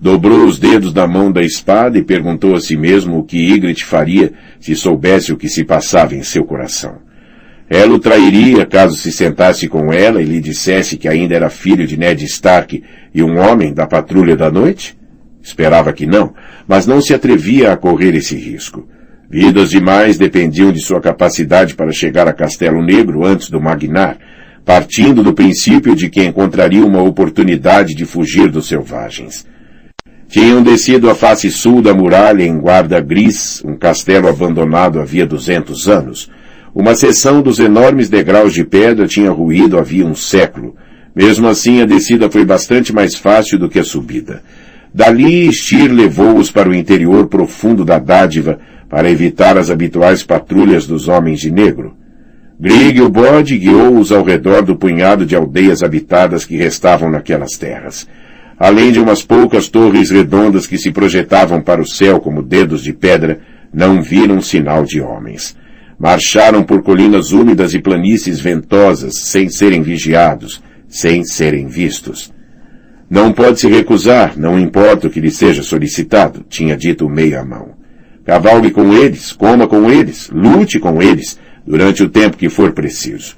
Dobrou 0.01 0.46
os 0.46 0.58
dedos 0.58 0.91
da 0.91 1.08
mão 1.08 1.31
da 1.31 1.43
espada 1.43 1.96
e 1.96 2.03
perguntou 2.03 2.55
a 2.55 2.60
si 2.60 2.75
mesmo 2.75 3.20
o 3.20 3.24
que 3.24 3.38
Ygritte 3.38 3.86
faria 3.86 4.34
se 4.60 4.75
soubesse 4.75 5.31
o 5.31 5.38
que 5.38 5.48
se 5.48 5.63
passava 5.63 6.15
em 6.15 6.24
seu 6.24 6.43
coração. 6.43 6.98
Ela 7.70 7.93
o 7.93 8.00
trairia 8.00 8.65
caso 8.65 8.98
se 8.98 9.12
sentasse 9.12 9.67
com 9.67 9.93
ela 9.93 10.20
e 10.20 10.25
lhe 10.25 10.41
dissesse 10.41 10.98
que 10.98 11.08
ainda 11.08 11.36
era 11.36 11.51
filho 11.51 11.86
de 11.86 11.98
Ned 11.98 12.25
Stark 12.25 12.84
e 13.13 13.22
um 13.22 13.38
homem 13.38 13.75
da 13.75 13.86
patrulha 13.86 14.36
da 14.36 14.50
noite? 14.50 14.98
Esperava 15.39 15.93
que 15.93 16.08
não, 16.08 16.34
mas 16.67 16.88
não 16.88 17.00
se 17.00 17.13
atrevia 17.13 17.72
a 17.72 17.77
correr 17.77 18.15
esse 18.15 18.36
risco. 18.36 18.88
Vidas 19.29 19.70
demais 19.70 20.17
dependiam 20.17 20.72
de 20.72 20.79
sua 20.79 21.00
capacidade 21.00 21.75
para 21.75 21.91
chegar 21.91 22.27
a 22.27 22.34
Castelo 22.34 22.84
Negro 22.84 23.24
antes 23.24 23.51
do 23.51 23.62
Magnar, 23.62 24.17
partindo 24.65 25.22
do 25.22 25.31
princípio 25.31 25.96
de 25.96 26.10
que 26.10 26.24
encontraria 26.24 26.84
uma 26.84 27.03
oportunidade 27.03 27.93
de 27.93 28.03
fugir 28.03 28.50
dos 28.50 28.67
selvagens. 28.67 29.46
Tinham 30.31 30.63
descido 30.63 31.09
a 31.09 31.13
face 31.13 31.51
sul 31.51 31.81
da 31.81 31.93
muralha 31.93 32.41
em 32.41 32.57
Guarda 32.57 33.01
Gris, 33.01 33.61
um 33.65 33.75
castelo 33.75 34.29
abandonado 34.29 35.01
havia 35.01 35.25
duzentos 35.25 35.89
anos. 35.89 36.31
Uma 36.73 36.95
seção 36.95 37.41
dos 37.41 37.59
enormes 37.59 38.07
degraus 38.07 38.53
de 38.53 38.63
pedra 38.63 39.05
tinha 39.05 39.29
ruído 39.29 39.77
havia 39.77 40.05
um 40.05 40.15
século. 40.15 40.73
Mesmo 41.13 41.50
assim, 41.50 41.81
a 41.81 41.85
descida 41.85 42.31
foi 42.31 42.45
bastante 42.45 42.93
mais 42.93 43.13
fácil 43.13 43.59
do 43.59 43.67
que 43.67 43.77
a 43.77 43.83
subida. 43.83 44.41
Dali, 44.93 45.50
Styr 45.50 45.91
levou-os 45.91 46.50
para 46.50 46.69
o 46.69 46.73
interior 46.73 47.27
profundo 47.27 47.83
da 47.83 48.00
dádiva 48.00 48.57
para 48.89 49.11
evitar 49.11 49.57
as 49.57 49.69
habituais 49.69 50.23
patrulhas 50.23 50.88
dos 50.88 51.09
homens 51.09 51.41
de 51.41 51.51
negro. 51.51 51.93
Grig 52.57 53.01
o 53.01 53.09
bode 53.09 53.57
guiou-os 53.57 54.13
ao 54.13 54.23
redor 54.23 54.61
do 54.61 54.77
punhado 54.77 55.25
de 55.25 55.35
aldeias 55.35 55.83
habitadas 55.83 56.45
que 56.45 56.55
restavam 56.55 57.11
naquelas 57.11 57.57
terras 57.57 58.07
além 58.62 58.91
de 58.91 59.00
umas 59.00 59.24
poucas 59.24 59.68
torres 59.68 60.12
redondas 60.12 60.68
que 60.68 60.77
se 60.77 60.91
projetavam 60.91 61.60
para 61.60 61.82
o 61.82 61.88
céu 61.88 62.20
como 62.20 62.44
dedos 62.44 62.84
de 62.84 62.94
pedra, 62.94 63.39
não 63.74 64.03
viram 64.03 64.39
sinal 64.39 64.86
de 64.86 65.01
homens. 65.01 65.58
Marcharam 65.98 66.62
por 66.62 66.84
colinas 66.84 67.32
úmidas 67.32 67.74
e 67.74 67.80
planícies 67.80 68.39
ventosas, 68.39 69.13
sem 69.24 69.50
serem 69.50 69.82
vigiados, 69.82 70.62
sem 70.88 71.24
serem 71.24 71.65
vistos. 71.70 72.32
Não 73.10 73.34
pode 73.34 73.60
se 73.60 73.68
recusar, 73.68 74.38
não 74.38 74.60
importa 74.60 75.08
o 75.08 75.10
que 75.10 75.20
lhe 75.20 75.32
seja 75.32 75.63
solicitado, 75.63 76.46
tinha 76.48 76.77
dito 76.77 77.08
o 77.08 77.10
meio-mão. 77.10 77.70
Cavalgue 78.24 78.70
com 78.70 78.94
eles, 78.94 79.32
coma 79.32 79.68
com 79.68 79.89
eles, 79.89 80.30
lute 80.32 80.77
com 80.77 81.01
eles, 81.01 81.39
durante 81.65 82.03
o 82.03 82.10
tempo 82.10 82.38
que 82.38 82.48
for 82.48 82.74
preciso. 82.74 83.36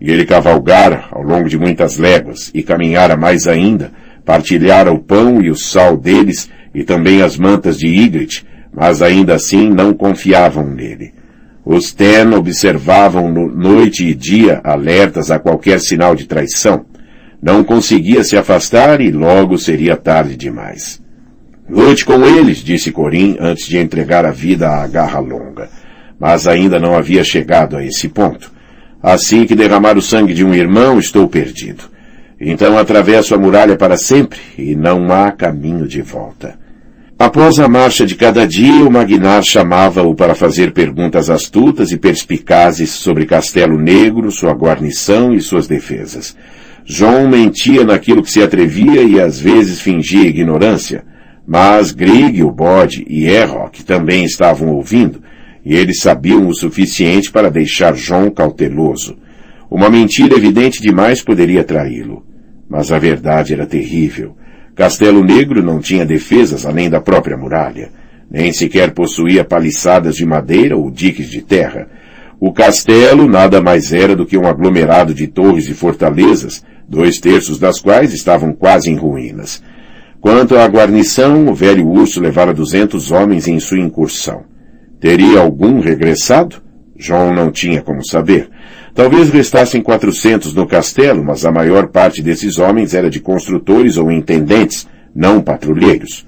E 0.00 0.12
ele 0.12 0.24
cavalgara 0.24 1.06
ao 1.10 1.22
longo 1.24 1.48
de 1.48 1.58
muitas 1.58 1.96
léguas 1.96 2.52
e 2.54 2.62
caminhara 2.62 3.16
mais 3.16 3.48
ainda, 3.48 3.90
partilhara 4.24 4.92
o 4.92 4.98
pão 4.98 5.40
e 5.40 5.50
o 5.50 5.56
sal 5.56 5.96
deles 5.96 6.50
e 6.74 6.84
também 6.84 7.22
as 7.22 7.36
mantas 7.36 7.78
de 7.78 7.86
Ygritte, 7.86 8.46
mas 8.72 9.02
ainda 9.02 9.34
assim 9.34 9.68
não 9.68 9.92
confiavam 9.92 10.66
nele. 10.66 11.12
Os 11.64 11.92
Ten 11.92 12.34
observavam 12.34 13.30
no 13.30 13.48
noite 13.48 14.06
e 14.06 14.14
dia, 14.14 14.60
alertas 14.64 15.30
a 15.30 15.38
qualquer 15.38 15.80
sinal 15.80 16.14
de 16.14 16.26
traição. 16.26 16.86
Não 17.42 17.62
conseguia 17.62 18.24
se 18.24 18.36
afastar 18.36 19.00
e 19.00 19.10
logo 19.10 19.58
seria 19.58 19.96
tarde 19.96 20.36
demais. 20.36 21.00
Lute 21.68 22.04
com 22.04 22.24
eles, 22.26 22.58
disse 22.58 22.90
Corim 22.90 23.36
antes 23.38 23.66
de 23.66 23.78
entregar 23.78 24.24
a 24.24 24.30
vida 24.30 24.68
à 24.68 24.86
garra 24.86 25.20
longa. 25.20 25.68
Mas 26.18 26.48
ainda 26.48 26.78
não 26.78 26.94
havia 26.96 27.22
chegado 27.22 27.76
a 27.76 27.84
esse 27.84 28.08
ponto. 28.08 28.52
Assim 29.02 29.46
que 29.46 29.54
derramar 29.54 29.96
o 29.96 30.02
sangue 30.02 30.34
de 30.34 30.44
um 30.44 30.52
irmão, 30.52 30.98
estou 30.98 31.28
perdido. 31.28 31.84
Então 32.40 32.78
atravesso 32.78 33.34
a 33.34 33.38
muralha 33.38 33.76
para 33.76 33.98
sempre 33.98 34.38
e 34.56 34.74
não 34.74 35.12
há 35.12 35.30
caminho 35.30 35.86
de 35.86 36.00
volta. 36.00 36.58
Após 37.18 37.60
a 37.60 37.68
marcha 37.68 38.06
de 38.06 38.14
cada 38.14 38.48
dia, 38.48 38.82
o 38.82 38.90
Magnar 38.90 39.42
chamava-o 39.42 40.14
para 40.14 40.34
fazer 40.34 40.72
perguntas 40.72 41.28
astutas 41.28 41.92
e 41.92 41.98
perspicazes 41.98 42.88
sobre 42.88 43.26
Castelo 43.26 43.78
Negro, 43.78 44.30
sua 44.30 44.54
guarnição 44.54 45.34
e 45.34 45.40
suas 45.42 45.68
defesas. 45.68 46.34
João 46.82 47.28
mentia 47.28 47.84
naquilo 47.84 48.22
que 48.22 48.30
se 48.30 48.42
atrevia 48.42 49.02
e 49.02 49.20
às 49.20 49.38
vezes 49.38 49.82
fingia 49.82 50.26
ignorância, 50.26 51.04
mas 51.46 51.92
Grig, 51.92 52.42
o 52.42 52.50
bode 52.50 53.04
e 53.06 53.26
Errock 53.26 53.84
também 53.84 54.24
estavam 54.24 54.70
ouvindo, 54.70 55.22
e 55.62 55.76
eles 55.76 56.00
sabiam 56.00 56.48
o 56.48 56.54
suficiente 56.54 57.30
para 57.30 57.50
deixar 57.50 57.94
João 57.94 58.30
cauteloso. 58.30 59.18
Uma 59.70 59.90
mentira 59.90 60.34
evidente 60.34 60.80
demais 60.80 61.22
poderia 61.22 61.62
traí-lo. 61.62 62.29
Mas 62.70 62.92
a 62.92 62.98
verdade 62.98 63.52
era 63.52 63.66
terrível. 63.66 64.36
Castelo 64.76 65.24
Negro 65.24 65.60
não 65.60 65.80
tinha 65.80 66.06
defesas 66.06 66.64
além 66.64 66.88
da 66.88 67.00
própria 67.00 67.36
muralha. 67.36 67.90
Nem 68.30 68.52
sequer 68.52 68.92
possuía 68.92 69.44
paliçadas 69.44 70.14
de 70.14 70.24
madeira 70.24 70.76
ou 70.76 70.88
diques 70.88 71.28
de 71.28 71.42
terra. 71.42 71.88
O 72.38 72.52
castelo 72.52 73.28
nada 73.28 73.60
mais 73.60 73.92
era 73.92 74.14
do 74.14 74.24
que 74.24 74.38
um 74.38 74.46
aglomerado 74.46 75.12
de 75.12 75.26
torres 75.26 75.68
e 75.68 75.74
fortalezas, 75.74 76.64
dois 76.88 77.18
terços 77.18 77.58
das 77.58 77.80
quais 77.80 78.14
estavam 78.14 78.52
quase 78.52 78.88
em 78.88 78.94
ruínas. 78.94 79.60
Quanto 80.20 80.56
à 80.56 80.64
guarnição, 80.66 81.48
o 81.48 81.54
velho 81.54 81.88
urso 81.88 82.20
levara 82.20 82.54
duzentos 82.54 83.10
homens 83.10 83.48
em 83.48 83.58
sua 83.58 83.80
incursão. 83.80 84.44
Teria 85.00 85.40
algum 85.40 85.80
regressado? 85.80 86.62
João 86.96 87.34
não 87.34 87.50
tinha 87.50 87.82
como 87.82 88.06
saber. 88.06 88.48
Talvez 89.00 89.30
restassem 89.30 89.80
quatrocentos 89.80 90.52
no 90.52 90.66
castelo, 90.66 91.24
mas 91.24 91.46
a 91.46 91.50
maior 91.50 91.86
parte 91.86 92.20
desses 92.20 92.58
homens 92.58 92.92
era 92.92 93.08
de 93.08 93.18
construtores 93.18 93.96
ou 93.96 94.12
intendentes, 94.12 94.86
não 95.14 95.40
patrulheiros. 95.40 96.26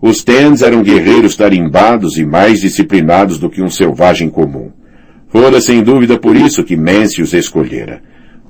Os 0.00 0.24
Tens 0.24 0.62
eram 0.62 0.82
guerreiros 0.82 1.36
tarimbados 1.36 2.16
e 2.16 2.24
mais 2.24 2.62
disciplinados 2.62 3.38
do 3.38 3.50
que 3.50 3.60
um 3.60 3.68
selvagem 3.68 4.30
comum. 4.30 4.70
Fora 5.28 5.60
sem 5.60 5.82
dúvida 5.82 6.18
por 6.18 6.34
isso 6.34 6.64
que 6.64 6.78
Mance 6.78 7.20
os 7.20 7.34
escolhera. 7.34 8.00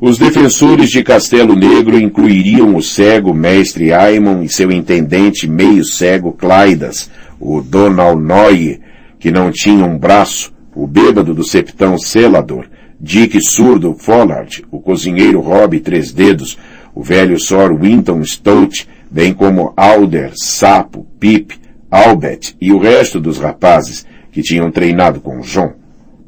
Os 0.00 0.18
defensores 0.18 0.88
de 0.88 1.02
Castelo 1.02 1.56
Negro 1.56 1.98
incluiriam 1.98 2.76
o 2.76 2.80
cego 2.80 3.34
mestre 3.34 3.92
Aemon 3.92 4.44
e 4.44 4.48
seu 4.48 4.70
intendente 4.70 5.48
meio 5.48 5.84
cego 5.84 6.30
Claidas, 6.30 7.10
o 7.40 7.60
Donal 7.60 8.16
Noye, 8.16 8.78
que 9.18 9.32
não 9.32 9.50
tinha 9.50 9.84
um 9.84 9.98
braço, 9.98 10.54
o 10.76 10.86
bêbado 10.86 11.34
do 11.34 11.42
septão 11.42 11.98
Selador, 11.98 12.66
Dick 13.00 13.40
Surdo 13.40 13.94
Follard, 13.94 14.64
o 14.72 14.80
cozinheiro 14.80 15.40
Rob 15.40 15.78
Três 15.78 16.12
Dedos, 16.12 16.58
o 16.92 17.02
velho 17.02 17.38
Sor 17.38 17.72
Winton 17.78 18.24
Stout, 18.24 18.88
bem 19.08 19.32
como 19.32 19.72
Alder, 19.76 20.32
Sapo, 20.34 21.06
Pip, 21.20 21.54
Albert 21.88 22.54
e 22.60 22.72
o 22.72 22.78
resto 22.78 23.20
dos 23.20 23.38
rapazes 23.38 24.04
que 24.32 24.42
tinham 24.42 24.70
treinado 24.70 25.20
com 25.20 25.40
John. 25.40 25.74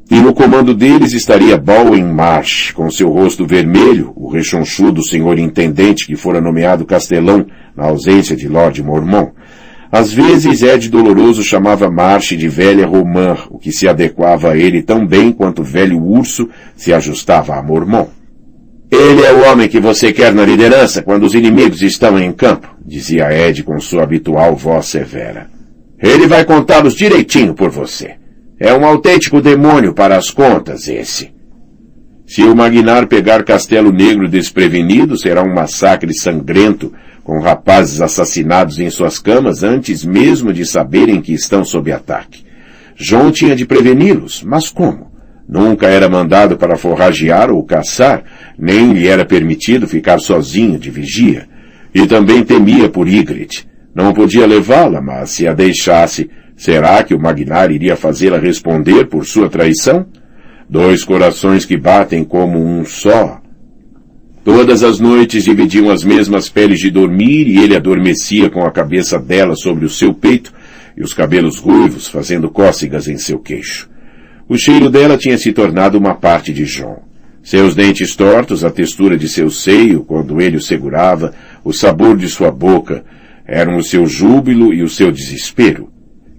E 0.09 0.19
no 0.19 0.33
comando 0.33 0.73
deles 0.73 1.13
estaria 1.13 1.57
Bowen 1.57 2.05
Marsh, 2.05 2.71
com 2.71 2.89
seu 2.89 3.09
rosto 3.09 3.45
vermelho, 3.45 4.13
o 4.15 4.29
rechonchudo 4.29 5.05
senhor 5.05 5.37
intendente 5.39 6.05
que 6.05 6.15
fora 6.15 6.41
nomeado 6.41 6.85
castelão 6.85 7.45
na 7.75 7.85
ausência 7.85 8.35
de 8.35 8.47
Lord 8.47 8.81
Mormon, 8.81 9.31
às 9.91 10.13
vezes 10.13 10.61
Ed 10.61 10.89
Doloroso 10.89 11.43
chamava 11.43 11.91
Marche 11.91 12.37
de 12.37 12.47
velha 12.47 12.87
romã, 12.87 13.37
o 13.49 13.59
que 13.59 13.73
se 13.73 13.89
adequava 13.89 14.51
a 14.51 14.57
ele 14.57 14.81
tão 14.81 15.05
bem 15.05 15.33
quanto 15.33 15.61
o 15.61 15.65
velho 15.65 16.01
urso 16.01 16.47
se 16.77 16.93
ajustava 16.93 17.55
a 17.55 17.61
Mormon. 17.61 18.07
Ele 18.89 19.21
é 19.21 19.33
o 19.33 19.51
homem 19.51 19.67
que 19.67 19.79
você 19.79 20.13
quer 20.13 20.33
na 20.33 20.45
liderança 20.45 21.01
quando 21.01 21.23
os 21.23 21.33
inimigos 21.33 21.81
estão 21.81 22.17
em 22.17 22.31
campo, 22.31 22.73
dizia 22.85 23.33
Ed 23.33 23.63
com 23.63 23.79
sua 23.79 24.03
habitual 24.03 24.55
voz 24.55 24.85
severa. 24.85 25.49
Ele 26.01 26.25
vai 26.25 26.45
contá-los 26.45 26.95
direitinho 26.95 27.53
por 27.53 27.69
você. 27.69 28.15
É 28.59 28.73
um 28.73 28.85
autêntico 28.85 29.41
demônio 29.41 29.93
para 29.93 30.17
as 30.17 30.29
contas, 30.29 30.87
esse. 30.87 31.31
Se 32.25 32.43
o 32.43 32.55
Magnar 32.55 33.07
pegar 33.07 33.43
Castelo 33.43 33.91
Negro 33.91 34.29
desprevenido, 34.29 35.17
será 35.17 35.43
um 35.43 35.53
massacre 35.53 36.13
sangrento 36.13 36.93
com 37.31 37.39
rapazes 37.39 38.01
assassinados 38.01 38.77
em 38.77 38.89
suas 38.89 39.17
camas 39.17 39.63
antes 39.63 40.03
mesmo 40.03 40.51
de 40.51 40.65
saberem 40.65 41.21
que 41.21 41.31
estão 41.31 41.63
sob 41.63 41.89
ataque. 41.89 42.43
João 42.93 43.31
tinha 43.31 43.55
de 43.55 43.65
preveni-los, 43.65 44.43
mas 44.43 44.69
como? 44.69 45.09
Nunca 45.47 45.87
era 45.87 46.09
mandado 46.09 46.57
para 46.57 46.75
forragear 46.75 47.49
ou 47.49 47.63
caçar, 47.63 48.21
nem 48.59 48.91
lhe 48.91 49.07
era 49.07 49.23
permitido 49.23 49.87
ficar 49.87 50.19
sozinho 50.19 50.77
de 50.77 50.91
vigia. 50.91 51.47
E 51.95 52.05
também 52.05 52.43
temia 52.43 52.89
por 52.89 53.07
Ygritte. 53.07 53.65
Não 53.95 54.11
podia 54.11 54.45
levá-la, 54.45 54.99
mas 54.99 55.29
se 55.29 55.47
a 55.47 55.53
deixasse, 55.53 56.29
será 56.57 57.01
que 57.01 57.15
o 57.15 57.19
Magnar 57.19 57.71
iria 57.71 57.95
fazê-la 57.95 58.39
responder 58.39 59.07
por 59.07 59.25
sua 59.25 59.47
traição? 59.47 60.05
Dois 60.69 61.05
corações 61.05 61.63
que 61.63 61.77
batem 61.77 62.25
como 62.25 62.61
um 62.61 62.83
só. 62.83 63.40
Todas 64.43 64.83
as 64.83 64.99
noites 64.99 65.43
dividiam 65.43 65.91
as 65.91 66.03
mesmas 66.03 66.49
peles 66.49 66.79
de 66.79 66.89
dormir 66.89 67.47
e 67.47 67.59
ele 67.59 67.75
adormecia 67.75 68.49
com 68.49 68.63
a 68.63 68.71
cabeça 68.71 69.19
dela 69.19 69.55
sobre 69.55 69.85
o 69.85 69.89
seu 69.89 70.15
peito 70.15 70.51
e 70.97 71.03
os 71.03 71.13
cabelos 71.13 71.59
ruivos 71.59 72.07
fazendo 72.07 72.49
cócegas 72.49 73.07
em 73.07 73.17
seu 73.17 73.37
queixo. 73.37 73.87
O 74.49 74.57
cheiro 74.57 74.89
dela 74.89 75.15
tinha 75.15 75.37
se 75.37 75.53
tornado 75.53 75.97
uma 75.97 76.15
parte 76.15 76.51
de 76.51 76.65
John. 76.65 77.03
Seus 77.43 77.75
dentes 77.75 78.15
tortos, 78.15 78.65
a 78.65 78.71
textura 78.71 79.17
de 79.17 79.29
seu 79.29 79.49
seio, 79.49 80.03
quando 80.03 80.41
ele 80.41 80.57
o 80.57 80.61
segurava, 80.61 81.33
o 81.63 81.71
sabor 81.71 82.17
de 82.17 82.27
sua 82.27 82.51
boca, 82.51 83.03
eram 83.45 83.77
o 83.77 83.83
seu 83.83 84.05
júbilo 84.07 84.73
e 84.73 84.83
o 84.83 84.89
seu 84.89 85.11
desespero. 85.11 85.89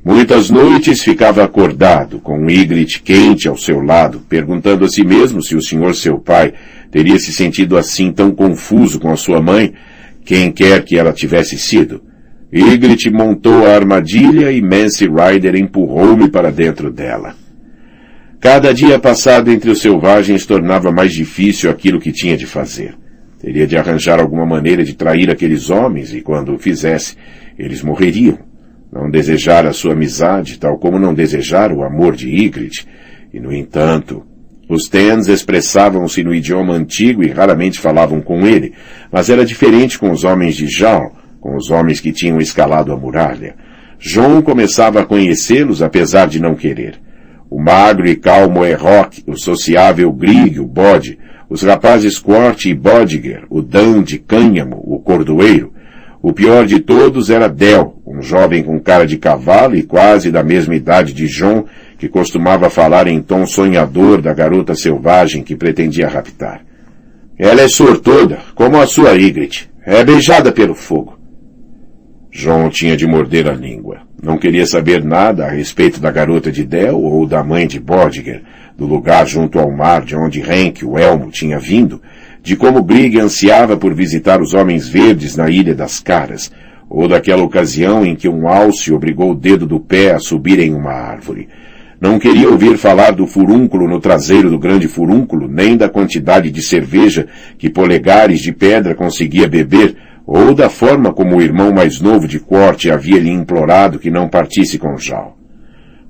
Muitas 0.04 0.50
noites 0.50 1.02
ficava 1.02 1.44
acordado, 1.44 2.18
com 2.18 2.36
um 2.36 2.50
Ygritte 2.50 3.00
quente 3.00 3.46
ao 3.46 3.56
seu 3.56 3.80
lado, 3.80 4.20
perguntando 4.28 4.84
a 4.84 4.88
si 4.88 5.04
mesmo 5.04 5.40
se 5.40 5.54
o 5.54 5.62
senhor 5.62 5.94
seu 5.94 6.18
pai 6.18 6.52
teria 6.92 7.18
se 7.18 7.32
sentido 7.32 7.78
assim 7.78 8.12
tão 8.12 8.30
confuso 8.30 9.00
com 9.00 9.10
a 9.10 9.16
sua 9.16 9.40
mãe, 9.40 9.72
quem 10.24 10.52
quer 10.52 10.84
que 10.84 10.96
ela 10.96 11.12
tivesse 11.12 11.58
sido. 11.58 12.02
Ygritte 12.52 13.10
montou 13.10 13.66
a 13.66 13.74
armadilha 13.74 14.52
e 14.52 14.60
Mance 14.60 15.06
Rider 15.08 15.56
empurrou-me 15.56 16.28
para 16.28 16.52
dentro 16.52 16.92
dela. 16.92 17.34
Cada 18.38 18.74
dia 18.74 18.98
passado 18.98 19.50
entre 19.50 19.70
os 19.70 19.80
selvagens 19.80 20.44
tornava 20.44 20.92
mais 20.92 21.12
difícil 21.12 21.70
aquilo 21.70 21.98
que 21.98 22.12
tinha 22.12 22.36
de 22.36 22.44
fazer. 22.44 22.94
Teria 23.40 23.66
de 23.66 23.76
arranjar 23.76 24.20
alguma 24.20 24.44
maneira 24.44 24.84
de 24.84 24.92
trair 24.92 25.30
aqueles 25.30 25.70
homens 25.70 26.12
e 26.12 26.20
quando 26.20 26.54
o 26.54 26.58
fizesse, 26.58 27.16
eles 27.58 27.82
morreriam. 27.82 28.38
Não 28.92 29.10
desejar 29.10 29.64
a 29.64 29.72
sua 29.72 29.94
amizade, 29.94 30.58
tal 30.58 30.76
como 30.78 30.98
não 30.98 31.14
desejar 31.14 31.72
o 31.72 31.82
amor 31.82 32.14
de 32.14 32.28
Ygritte. 32.28 32.86
E, 33.32 33.40
no 33.40 33.50
entanto, 33.50 34.26
os 34.72 34.88
Tens 34.88 35.28
expressavam-se 35.28 36.22
no 36.24 36.34
idioma 36.34 36.74
antigo 36.74 37.22
e 37.22 37.28
raramente 37.28 37.78
falavam 37.78 38.20
com 38.20 38.46
ele, 38.46 38.72
mas 39.10 39.28
era 39.28 39.44
diferente 39.44 39.98
com 39.98 40.10
os 40.10 40.24
homens 40.24 40.56
de 40.56 40.66
Jal, 40.66 41.12
com 41.40 41.56
os 41.56 41.70
homens 41.70 42.00
que 42.00 42.12
tinham 42.12 42.38
escalado 42.38 42.92
a 42.92 42.96
muralha. 42.96 43.54
João 43.98 44.42
começava 44.42 45.00
a 45.00 45.04
conhecê-los 45.04 45.82
apesar 45.82 46.26
de 46.26 46.40
não 46.40 46.54
querer 46.54 47.00
o 47.52 47.60
magro 47.60 48.08
e 48.08 48.16
calmo 48.16 48.64
Errock, 48.64 49.22
o 49.26 49.36
sociável 49.36 50.10
Grig, 50.10 50.58
o 50.58 50.66
bode, 50.66 51.18
os 51.50 51.62
rapazes 51.62 52.18
Quort 52.18 52.64
e 52.64 52.72
Bodiger, 52.72 53.44
o 53.50 53.60
Dan 53.60 54.02
de 54.02 54.18
Cânhamo, 54.18 54.82
o 54.82 54.98
cordoeiro. 54.98 55.70
O 56.22 56.32
pior 56.32 56.64
de 56.64 56.80
todos 56.80 57.28
era 57.28 57.50
Del, 57.50 58.00
um 58.06 58.22
jovem 58.22 58.62
com 58.62 58.80
cara 58.80 59.06
de 59.06 59.18
cavalo 59.18 59.76
e 59.76 59.82
quase 59.82 60.30
da 60.30 60.42
mesma 60.42 60.74
idade 60.74 61.12
de 61.12 61.26
John, 61.26 61.66
que 62.02 62.08
costumava 62.08 62.68
falar 62.68 63.06
em 63.06 63.22
tom 63.22 63.46
sonhador 63.46 64.20
da 64.20 64.34
garota 64.34 64.74
selvagem 64.74 65.40
que 65.40 65.54
pretendia 65.54 66.08
raptar. 66.08 66.60
Ela 67.38 67.62
é 67.62 67.68
sortuda, 67.68 68.40
como 68.56 68.76
a 68.80 68.88
sua 68.88 69.14
Ygritte. 69.14 69.70
É 69.86 70.02
beijada 70.02 70.50
pelo 70.50 70.74
fogo. 70.74 71.16
John 72.32 72.68
tinha 72.70 72.96
de 72.96 73.06
morder 73.06 73.48
a 73.48 73.52
língua. 73.52 73.98
Não 74.20 74.36
queria 74.36 74.66
saber 74.66 75.04
nada 75.04 75.46
a 75.46 75.48
respeito 75.48 76.00
da 76.00 76.10
garota 76.10 76.50
de 76.50 76.64
Del 76.64 77.00
ou 77.00 77.24
da 77.24 77.44
mãe 77.44 77.68
de 77.68 77.78
Bodiger, 77.78 78.42
do 78.76 78.84
lugar 78.84 79.24
junto 79.24 79.60
ao 79.60 79.70
mar 79.70 80.04
de 80.04 80.16
onde 80.16 80.40
Henk, 80.40 80.84
o 80.84 80.98
elmo, 80.98 81.30
tinha 81.30 81.60
vindo, 81.60 82.02
de 82.42 82.56
como 82.56 82.82
Brigg 82.82 83.16
ansiava 83.20 83.76
por 83.76 83.94
visitar 83.94 84.42
os 84.42 84.54
Homens 84.54 84.88
Verdes 84.88 85.36
na 85.36 85.48
Ilha 85.48 85.72
das 85.72 86.00
Caras, 86.00 86.50
ou 86.90 87.06
daquela 87.06 87.44
ocasião 87.44 88.04
em 88.04 88.16
que 88.16 88.28
um 88.28 88.48
alce 88.48 88.92
obrigou 88.92 89.30
o 89.30 89.36
dedo 89.36 89.68
do 89.68 89.78
pé 89.78 90.10
a 90.10 90.18
subir 90.18 90.58
em 90.58 90.74
uma 90.74 90.90
árvore. 90.90 91.48
Não 92.02 92.18
queria 92.18 92.50
ouvir 92.50 92.76
falar 92.76 93.12
do 93.12 93.28
furúnculo 93.28 93.86
no 93.86 94.00
traseiro 94.00 94.50
do 94.50 94.58
grande 94.58 94.88
furúnculo, 94.88 95.46
nem 95.46 95.76
da 95.76 95.88
quantidade 95.88 96.50
de 96.50 96.60
cerveja 96.60 97.28
que 97.56 97.70
polegares 97.70 98.40
de 98.40 98.50
pedra 98.50 98.92
conseguia 98.92 99.46
beber, 99.46 99.94
ou 100.26 100.52
da 100.52 100.68
forma 100.68 101.12
como 101.12 101.36
o 101.36 101.40
irmão 101.40 101.72
mais 101.72 102.00
novo 102.00 102.26
de 102.26 102.40
Corte 102.40 102.90
havia 102.90 103.20
lhe 103.20 103.30
implorado 103.30 104.00
que 104.00 104.10
não 104.10 104.28
partisse 104.28 104.80
com 104.80 104.98
Jal. 104.98 105.38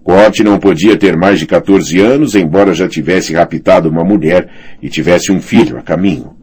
Corte 0.03 0.43
não 0.43 0.59
podia 0.59 0.97
ter 0.97 1.15
mais 1.15 1.39
de 1.39 1.45
14 1.45 2.01
anos, 2.01 2.35
embora 2.35 2.73
já 2.73 2.89
tivesse 2.89 3.35
raptado 3.35 3.91
uma 3.91 4.03
mulher 4.03 4.49
e 4.81 4.89
tivesse 4.89 5.31
um 5.31 5.43
filho 5.43 5.77
a 5.77 5.83
caminho. 5.83 6.35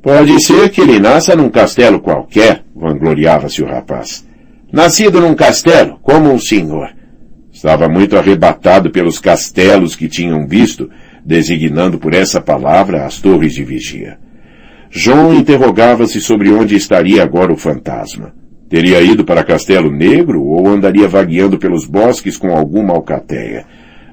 Pode 0.00 0.40
ser 0.40 0.68
que 0.68 0.80
ele 0.80 1.00
nasça 1.00 1.34
num 1.34 1.50
castelo 1.50 1.98
qualquer, 1.98 2.62
vangloriava-se 2.72 3.64
o 3.64 3.66
rapaz. 3.66 4.24
Nascido 4.72 5.20
num 5.20 5.34
castelo, 5.34 5.98
como 6.00 6.32
o 6.32 6.38
senhor. 6.38 6.99
Estava 7.60 7.90
muito 7.90 8.16
arrebatado 8.16 8.90
pelos 8.90 9.18
castelos 9.18 9.94
que 9.94 10.08
tinham 10.08 10.46
visto, 10.46 10.88
designando 11.22 11.98
por 11.98 12.14
essa 12.14 12.40
palavra 12.40 13.04
as 13.04 13.18
torres 13.18 13.52
de 13.52 13.62
vigia. 13.62 14.16
João 14.88 15.34
interrogava-se 15.34 16.22
sobre 16.22 16.50
onde 16.50 16.74
estaria 16.74 17.22
agora 17.22 17.52
o 17.52 17.58
fantasma. 17.58 18.32
Teria 18.66 19.02
ido 19.02 19.26
para 19.26 19.44
Castelo 19.44 19.90
Negro 19.92 20.42
ou 20.42 20.68
andaria 20.68 21.06
vagueando 21.06 21.58
pelos 21.58 21.84
bosques 21.84 22.38
com 22.38 22.48
alguma 22.48 22.94
alcateia? 22.94 23.66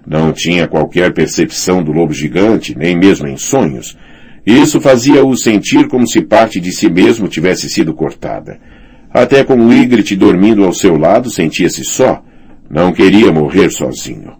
Não 0.06 0.34
tinha 0.34 0.68
qualquer 0.68 1.14
percepção 1.14 1.82
do 1.82 1.94
lobo 1.94 2.12
gigante, 2.12 2.78
nem 2.78 2.98
mesmo 2.98 3.30
em 3.30 3.38
sonhos. 3.38 3.98
Isso 4.46 4.82
fazia-o 4.82 5.34
sentir 5.38 5.88
como 5.88 6.06
se 6.06 6.22
parte 6.22 6.60
de 6.60 6.74
si 6.74 6.90
mesmo 6.90 7.30
tivesse 7.30 7.70
sido 7.70 7.94
cortada. 7.94 8.60
Até 9.10 9.46
com 9.46 9.56
o 9.56 9.72
Ygritte 9.72 10.18
dormindo 10.18 10.66
ao 10.66 10.74
seu 10.74 10.98
lado, 10.98 11.30
sentia-se 11.30 11.86
só. 11.86 12.22
Não 12.69 12.91
queria 12.91 13.32
morrer 13.32 13.69
sozinho. 13.69 14.34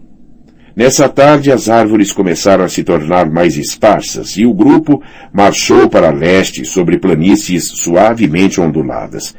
Nessa 0.76 1.08
tarde 1.08 1.50
as 1.50 1.68
árvores 1.68 2.12
começaram 2.12 2.62
a 2.62 2.68
se 2.68 2.84
tornar 2.84 3.28
mais 3.28 3.56
esparsas 3.56 4.36
e 4.36 4.46
o 4.46 4.54
grupo 4.54 5.02
marchou 5.32 5.88
para 5.88 6.10
leste 6.10 6.64
sobre 6.64 6.98
planícies 6.98 7.68
suavemente 7.68 8.60
onduladas. 8.60 9.34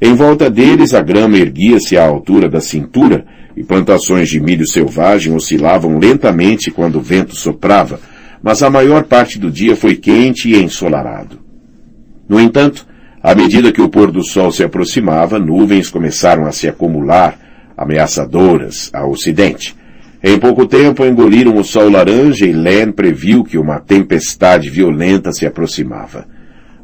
Em 0.00 0.14
volta 0.14 0.50
deles 0.50 0.92
a 0.92 1.00
grama 1.00 1.38
erguia-se 1.38 1.96
à 1.96 2.04
altura 2.04 2.48
da 2.48 2.60
cintura 2.60 3.24
e 3.56 3.62
plantações 3.62 4.28
de 4.28 4.40
milho 4.40 4.66
selvagem 4.66 5.34
oscilavam 5.34 5.98
lentamente 5.98 6.70
quando 6.70 6.96
o 6.96 7.02
vento 7.02 7.34
soprava, 7.34 7.98
mas 8.42 8.62
a 8.62 8.68
maior 8.68 9.04
parte 9.04 9.38
do 9.38 9.50
dia 9.50 9.76
foi 9.76 9.94
quente 9.94 10.50
e 10.50 10.62
ensolarado. 10.62 11.38
No 12.28 12.40
entanto, 12.40 12.86
à 13.22 13.34
medida 13.34 13.72
que 13.72 13.80
o 13.80 13.88
pôr 13.88 14.10
do 14.10 14.24
sol 14.24 14.50
se 14.50 14.64
aproximava, 14.64 15.38
nuvens 15.38 15.88
começaram 15.88 16.44
a 16.44 16.52
se 16.52 16.68
acumular, 16.68 17.38
ameaçadoras, 17.82 18.90
ao 18.92 19.10
ocidente. 19.10 19.76
Em 20.22 20.38
pouco 20.38 20.66
tempo 20.66 21.04
engoliram 21.04 21.56
o 21.56 21.64
sol 21.64 21.90
laranja 21.90 22.46
e 22.46 22.52
Len 22.52 22.92
previu 22.92 23.42
que 23.42 23.58
uma 23.58 23.80
tempestade 23.80 24.70
violenta 24.70 25.32
se 25.32 25.44
aproximava. 25.44 26.26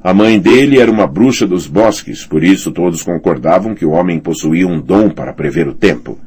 A 0.02 0.12
mãe 0.12 0.38
dele 0.38 0.80
era 0.80 0.90
uma 0.90 1.06
bruxa 1.06 1.46
dos 1.46 1.66
bosques, 1.66 2.24
por 2.24 2.42
isso 2.42 2.72
todos 2.72 3.02
concordavam 3.02 3.74
que 3.74 3.84
o 3.84 3.90
homem 3.90 4.18
possuía 4.18 4.66
um 4.66 4.80
dom 4.80 5.10
para 5.10 5.32
prever 5.32 5.68
o 5.68 5.74
tempo. 5.74 6.18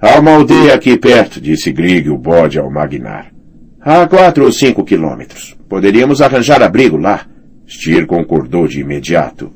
Há 0.00 0.20
uma 0.20 0.34
aldeia 0.34 0.74
aqui 0.74 0.96
perto, 0.98 1.40
disse 1.40 1.72
Grig, 1.72 2.10
o 2.10 2.18
bode, 2.18 2.58
ao 2.58 2.70
Magnar. 2.70 3.32
Há 3.80 4.06
quatro 4.06 4.44
ou 4.44 4.52
cinco 4.52 4.84
quilômetros. 4.84 5.56
Poderíamos 5.68 6.20
arranjar 6.20 6.62
abrigo 6.62 6.96
lá. 6.96 7.26
Styr 7.66 8.06
concordou 8.06 8.68
de 8.68 8.80
imediato. 8.80 9.52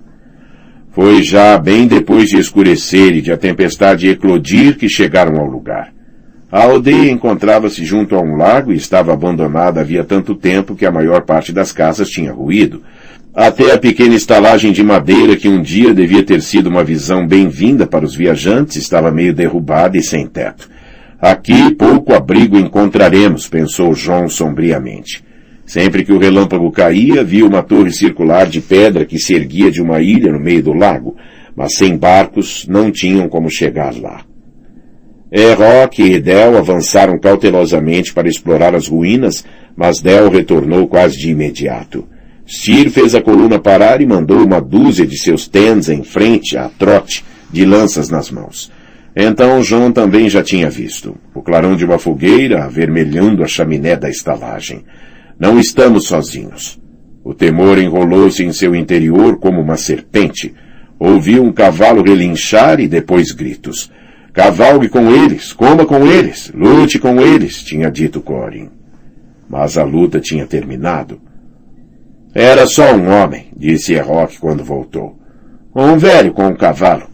Foi 0.92 1.22
já 1.22 1.56
bem 1.56 1.86
depois 1.86 2.28
de 2.28 2.38
escurecer 2.38 3.14
e 3.14 3.22
de 3.22 3.30
a 3.30 3.36
tempestade 3.36 4.08
eclodir 4.08 4.76
que 4.76 4.88
chegaram 4.88 5.40
ao 5.40 5.46
lugar. 5.46 5.92
A 6.50 6.64
aldeia 6.64 7.12
encontrava-se 7.12 7.84
junto 7.84 8.16
a 8.16 8.20
um 8.20 8.36
lago 8.36 8.72
e 8.72 8.76
estava 8.76 9.12
abandonada 9.12 9.80
havia 9.80 10.02
tanto 10.02 10.34
tempo 10.34 10.74
que 10.74 10.84
a 10.84 10.90
maior 10.90 11.22
parte 11.22 11.52
das 11.52 11.70
casas 11.70 12.08
tinha 12.08 12.32
ruído. 12.32 12.82
Até 13.32 13.72
a 13.72 13.78
pequena 13.78 14.16
estalagem 14.16 14.72
de 14.72 14.82
madeira 14.82 15.36
que 15.36 15.48
um 15.48 15.62
dia 15.62 15.94
devia 15.94 16.24
ter 16.24 16.42
sido 16.42 16.66
uma 16.68 16.82
visão 16.82 17.24
bem-vinda 17.24 17.86
para 17.86 18.04
os 18.04 18.16
viajantes 18.16 18.76
estava 18.76 19.12
meio 19.12 19.32
derrubada 19.32 19.96
e 19.96 20.02
sem 20.02 20.26
teto. 20.26 20.68
Aqui 21.20 21.72
pouco 21.76 22.12
abrigo 22.12 22.58
encontraremos, 22.58 23.48
pensou 23.48 23.94
João 23.94 24.28
sombriamente. 24.28 25.22
Sempre 25.70 26.02
que 26.02 26.12
o 26.12 26.18
relâmpago 26.18 26.68
caía, 26.72 27.22
via 27.22 27.46
uma 27.46 27.62
torre 27.62 27.92
circular 27.92 28.48
de 28.48 28.60
pedra 28.60 29.04
que 29.04 29.20
se 29.20 29.34
erguia 29.34 29.70
de 29.70 29.80
uma 29.80 30.00
ilha 30.00 30.32
no 30.32 30.40
meio 30.40 30.64
do 30.64 30.72
lago, 30.72 31.14
mas 31.54 31.76
sem 31.76 31.96
barcos 31.96 32.66
não 32.68 32.90
tinham 32.90 33.28
como 33.28 33.48
chegar 33.48 33.94
lá. 33.96 34.24
Rock 35.56 36.02
e 36.02 36.18
Del 36.18 36.58
avançaram 36.58 37.16
cautelosamente 37.20 38.12
para 38.12 38.28
explorar 38.28 38.74
as 38.74 38.88
ruínas, 38.88 39.44
mas 39.76 40.00
Del 40.00 40.28
retornou 40.28 40.88
quase 40.88 41.16
de 41.16 41.30
imediato. 41.30 42.04
Styr 42.44 42.90
fez 42.90 43.14
a 43.14 43.22
coluna 43.22 43.60
parar 43.60 44.00
e 44.00 44.06
mandou 44.06 44.44
uma 44.44 44.60
dúzia 44.60 45.06
de 45.06 45.16
seus 45.16 45.46
tens 45.46 45.88
em 45.88 46.02
frente, 46.02 46.56
a 46.56 46.68
trote, 46.68 47.24
de 47.48 47.64
lanças 47.64 48.08
nas 48.08 48.28
mãos. 48.28 48.72
Então 49.14 49.60
John 49.60 49.92
também 49.92 50.28
já 50.28 50.42
tinha 50.42 50.68
visto. 50.68 51.16
O 51.32 51.40
clarão 51.40 51.76
de 51.76 51.84
uma 51.84 51.96
fogueira 51.96 52.64
avermelhando 52.64 53.44
a 53.44 53.46
chaminé 53.46 53.94
da 53.94 54.10
estalagem. 54.10 54.84
Não 55.40 55.58
estamos 55.58 56.04
sozinhos. 56.04 56.78
O 57.24 57.32
temor 57.32 57.78
enrolou-se 57.78 58.44
em 58.44 58.52
seu 58.52 58.74
interior 58.74 59.38
como 59.38 59.58
uma 59.58 59.78
serpente. 59.78 60.54
Ouviu 60.98 61.42
um 61.42 61.50
cavalo 61.50 62.02
relinchar 62.02 62.78
e 62.78 62.86
depois 62.86 63.32
gritos. 63.32 63.90
Cavalgue 64.34 64.90
com 64.90 65.10
eles, 65.10 65.54
coma 65.54 65.86
com 65.86 66.06
eles, 66.06 66.52
lute 66.54 66.98
com 66.98 67.18
eles, 67.18 67.62
tinha 67.62 67.90
dito 67.90 68.20
Corin. 68.20 68.68
Mas 69.48 69.78
a 69.78 69.82
luta 69.82 70.20
tinha 70.20 70.46
terminado. 70.46 71.18
Era 72.34 72.66
só 72.66 72.94
um 72.94 73.08
homem, 73.08 73.46
disse 73.56 73.94
Errock 73.94 74.38
quando 74.38 74.62
voltou. 74.62 75.18
Um 75.74 75.96
velho 75.96 76.34
com 76.34 76.48
um 76.48 76.54
cavalo. 76.54 77.08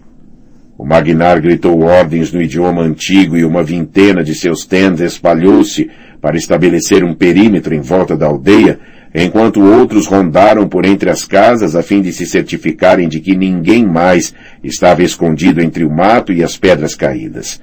O 0.76 0.84
Magnar 0.84 1.40
gritou 1.40 1.80
ordens 1.80 2.32
no 2.32 2.42
idioma 2.42 2.82
antigo 2.82 3.36
e 3.36 3.44
uma 3.44 3.62
vintena 3.62 4.24
de 4.24 4.34
seus 4.34 4.66
tens 4.66 5.00
espalhou-se 5.00 5.88
para 6.26 6.36
estabelecer 6.36 7.04
um 7.04 7.14
perímetro 7.14 7.72
em 7.72 7.80
volta 7.80 8.16
da 8.16 8.26
aldeia, 8.26 8.80
enquanto 9.14 9.62
outros 9.62 10.08
rondaram 10.08 10.66
por 10.66 10.84
entre 10.84 11.08
as 11.08 11.24
casas 11.24 11.76
a 11.76 11.84
fim 11.84 12.02
de 12.02 12.12
se 12.12 12.26
certificarem 12.26 13.08
de 13.08 13.20
que 13.20 13.36
ninguém 13.36 13.86
mais 13.86 14.34
estava 14.60 15.04
escondido 15.04 15.62
entre 15.62 15.84
o 15.84 15.88
mato 15.88 16.32
e 16.32 16.42
as 16.42 16.56
pedras 16.56 16.96
caídas. 16.96 17.60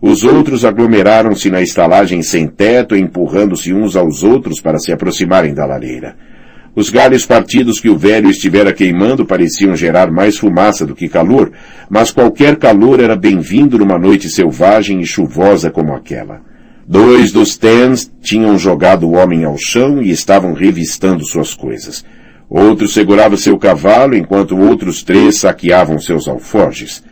Os 0.00 0.24
outros 0.24 0.64
aglomeraram-se 0.64 1.50
na 1.50 1.60
estalagem 1.60 2.22
sem 2.22 2.46
teto, 2.46 2.96
empurrando-se 2.96 3.74
uns 3.74 3.96
aos 3.96 4.24
outros 4.24 4.62
para 4.62 4.78
se 4.78 4.90
aproximarem 4.90 5.52
da 5.52 5.66
lareira. 5.66 6.16
Os 6.74 6.88
galhos 6.88 7.26
partidos 7.26 7.78
que 7.78 7.90
o 7.90 7.98
velho 7.98 8.30
estivera 8.30 8.72
queimando 8.72 9.26
pareciam 9.26 9.76
gerar 9.76 10.10
mais 10.10 10.38
fumaça 10.38 10.86
do 10.86 10.94
que 10.94 11.06
calor, 11.06 11.52
mas 11.90 12.10
qualquer 12.10 12.56
calor 12.56 12.98
era 12.98 13.14
bem-vindo 13.14 13.76
numa 13.76 13.98
noite 13.98 14.30
selvagem 14.30 15.02
e 15.02 15.06
chuvosa 15.06 15.70
como 15.70 15.92
aquela. 15.92 16.55
Dois 16.88 17.32
dos 17.32 17.56
tens 17.58 18.08
tinham 18.22 18.56
jogado 18.56 19.08
o 19.08 19.16
homem 19.16 19.44
ao 19.44 19.56
chão 19.58 20.00
e 20.00 20.10
estavam 20.10 20.52
revistando 20.52 21.24
suas 21.24 21.52
coisas. 21.52 22.04
Outro 22.48 22.86
segurava 22.86 23.36
seu 23.36 23.58
cavalo, 23.58 24.14
enquanto 24.14 24.56
outros 24.56 25.02
três 25.02 25.40
saqueavam 25.40 25.98
seus 25.98 26.28
alforjes. 26.28 27.02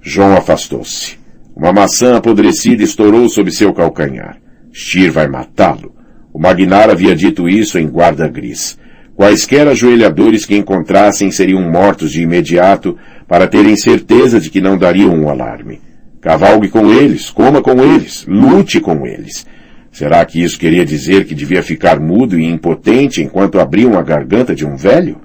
João 0.00 0.36
afastou-se. 0.36 1.18
Uma 1.56 1.72
maçã 1.72 2.16
apodrecida 2.16 2.84
estourou 2.84 3.28
sob 3.28 3.50
seu 3.50 3.74
calcanhar. 3.74 4.38
Stir 4.72 5.10
vai 5.10 5.26
matá-lo. 5.26 5.92
O 6.32 6.38
Magnar 6.38 6.88
havia 6.88 7.16
dito 7.16 7.48
isso 7.48 7.80
em 7.80 7.88
guarda 7.88 8.28
gris. 8.28 8.78
Quaisquer 9.16 9.66
ajoelhadores 9.66 10.46
que 10.46 10.54
encontrassem 10.54 11.32
seriam 11.32 11.62
mortos 11.62 12.12
de 12.12 12.22
imediato 12.22 12.96
para 13.26 13.48
terem 13.48 13.76
certeza 13.76 14.38
de 14.38 14.50
que 14.50 14.60
não 14.60 14.78
dariam 14.78 15.12
um 15.12 15.28
alarme. 15.28 15.80
Cavalgue 16.26 16.68
com 16.68 16.92
eles, 16.92 17.30
coma 17.30 17.62
com 17.62 17.80
eles, 17.80 18.26
lute 18.26 18.80
com 18.80 19.06
eles. 19.06 19.46
Será 19.92 20.24
que 20.24 20.42
isso 20.42 20.58
queria 20.58 20.84
dizer 20.84 21.24
que 21.24 21.36
devia 21.36 21.62
ficar 21.62 22.00
mudo 22.00 22.36
e 22.36 22.44
impotente 22.44 23.22
enquanto 23.22 23.60
abriam 23.60 23.96
a 23.96 24.02
garganta 24.02 24.52
de 24.52 24.66
um 24.66 24.76
velho? 24.76 25.20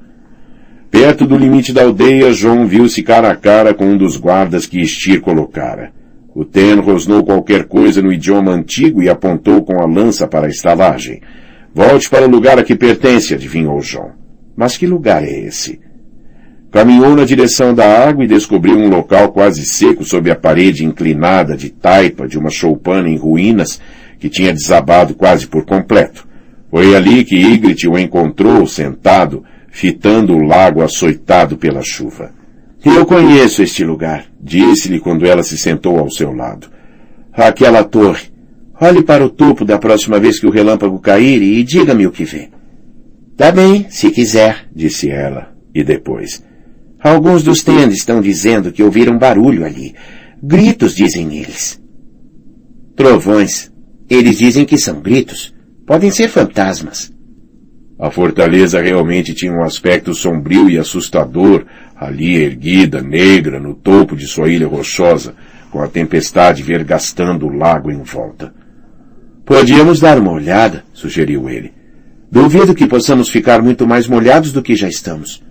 Perto 0.92 1.26
do 1.26 1.36
limite 1.36 1.74
da 1.74 1.82
aldeia, 1.82 2.32
João 2.32 2.68
viu-se 2.68 3.02
cara 3.02 3.32
a 3.32 3.36
cara 3.36 3.74
com 3.74 3.86
um 3.86 3.98
dos 3.98 4.16
guardas 4.16 4.68
que 4.68 4.80
Estir 4.80 5.22
colocara. 5.22 5.92
O 6.36 6.46
Ten 6.46 6.76
rosnou 6.76 7.24
qualquer 7.24 7.64
coisa 7.64 8.00
no 8.00 8.14
idioma 8.14 8.52
antigo 8.52 9.02
e 9.02 9.10
apontou 9.10 9.64
com 9.64 9.82
a 9.82 9.88
lança 9.88 10.28
para 10.28 10.46
a 10.46 10.52
estalagem. 10.52 11.20
Volte 11.74 12.12
para 12.12 12.28
o 12.28 12.30
lugar 12.30 12.60
a 12.60 12.64
que 12.64 12.76
pertence, 12.76 13.34
adivinhou 13.34 13.82
João. 13.82 14.12
Mas 14.56 14.78
que 14.78 14.86
lugar 14.86 15.24
é 15.24 15.46
esse? 15.48 15.80
Caminhou 16.72 17.18
na 17.18 17.26
direção 17.26 17.76
da 17.76 18.08
água 18.08 18.24
e 18.24 18.28
descobriu 18.28 18.78
um 18.78 18.88
local 18.88 19.34
quase 19.34 19.66
seco 19.66 20.06
sob 20.06 20.32
a 20.32 20.36
parede 20.38 20.86
inclinada 20.86 21.58
de 21.58 21.70
taipa 21.70 22.26
de 22.26 22.40
uma 22.40 22.50
choupana 22.50 23.10
em 23.10 23.18
ruínas 23.18 23.82
que 24.18 24.30
tinha 24.30 24.54
desabado 24.54 25.14
quase 25.14 25.48
por 25.48 25.66
completo. 25.66 26.26
Foi 26.70 26.96
ali 26.96 27.26
que 27.26 27.36
Ygritte 27.36 27.90
o 27.90 28.00
encontrou 28.00 28.66
sentado, 28.66 29.44
fitando 29.70 30.34
o 30.34 30.42
lago 30.42 30.82
açoitado 30.82 31.58
pela 31.58 31.82
chuva. 31.84 32.32
Eu 32.84 33.06
conheço 33.06 33.62
este 33.62 33.84
lugar, 33.84 34.26
disse-lhe 34.40 35.00
quando 35.00 35.26
ela 35.26 35.44
se 35.44 35.58
sentou 35.58 36.00
ao 36.00 36.10
seu 36.10 36.34
lado. 36.34 36.68
Aquela 37.34 37.84
torre. 37.84 38.32
Olhe 38.80 39.04
para 39.04 39.26
o 39.26 39.30
topo 39.30 39.66
da 39.66 39.78
próxima 39.78 40.20
vez 40.20 40.40
que 40.40 40.48
o 40.48 40.52
relâmpago 40.52 41.00
cair 41.00 41.42
e 41.42 41.62
diga-me 41.64 42.08
o 42.08 42.12
que 42.12 42.24
vê. 42.24 42.50
Tá 43.36 43.52
bem, 43.52 43.88
se 43.90 44.10
quiser, 44.10 44.68
disse 44.74 45.10
ela. 45.10 45.50
E 45.76 45.84
depois. 45.84 46.42
Alguns 47.04 47.44
dos 47.44 47.64
tendes 47.64 47.98
estão 47.98 48.22
dizendo 48.22 48.72
que 48.72 48.84
ouviram 48.84 49.18
barulho 49.18 49.66
ali. 49.66 49.96
Gritos, 50.42 50.96
dizem 50.96 51.36
eles. 51.38 51.82
Trovões. 52.96 53.72
Eles 54.10 54.38
dizem 54.38 54.66
que 54.66 54.78
são 54.78 55.02
gritos. 55.02 55.54
Podem 55.88 56.12
ser 56.12 56.28
fantasmas. 56.28 57.12
A 58.00 58.12
fortaleza 58.12 58.82
realmente 58.82 59.34
tinha 59.34 59.52
um 59.52 59.64
aspecto 59.64 60.14
sombrio 60.14 60.70
e 60.70 60.78
assustador, 60.78 61.66
ali 61.96 62.36
erguida, 62.36 63.02
negra, 63.02 63.60
no 63.60 63.76
topo 63.76 64.16
de 64.16 64.28
sua 64.28 64.50
ilha 64.50 64.68
rochosa, 64.68 65.36
com 65.72 65.82
a 65.82 65.88
tempestade 65.88 66.64
vergastando 66.64 67.48
o 67.48 67.56
lago 67.56 67.92
em 67.92 68.02
volta. 68.04 68.54
Podíamos 69.46 70.00
dar 70.00 70.20
uma 70.20 70.32
olhada, 70.32 70.84
sugeriu 70.94 71.50
ele. 71.50 71.74
Duvido 72.32 72.76
que 72.76 72.88
possamos 72.88 73.30
ficar 73.30 73.62
muito 73.62 73.88
mais 73.88 74.08
molhados 74.08 74.52
do 74.52 74.62
que 74.62 74.76
já 74.76 74.88
estamos. 74.88 75.44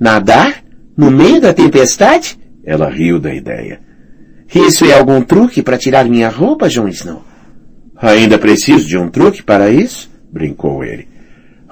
Nadar? 0.00 0.63
No 0.96 1.10
meio 1.10 1.40
da 1.40 1.52
tempestade? 1.52 2.38
Ela 2.64 2.88
riu 2.88 3.18
da 3.18 3.34
ideia. 3.34 3.80
Isso 4.54 4.84
é 4.84 4.92
algum 4.92 5.20
truque 5.22 5.62
para 5.62 5.78
tirar 5.78 6.04
minha 6.04 6.28
roupa, 6.28 6.68
Jon 6.68 6.88
Snow? 6.88 7.24
Ainda 7.96 8.38
preciso 8.38 8.86
de 8.86 8.96
um 8.96 9.08
truque 9.08 9.42
para 9.42 9.70
isso? 9.70 10.10
Brincou 10.32 10.84
ele. 10.84 11.08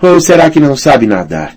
Ou 0.00 0.20
será 0.20 0.50
que 0.50 0.58
não 0.58 0.76
sabe 0.76 1.06
nadar? 1.06 1.56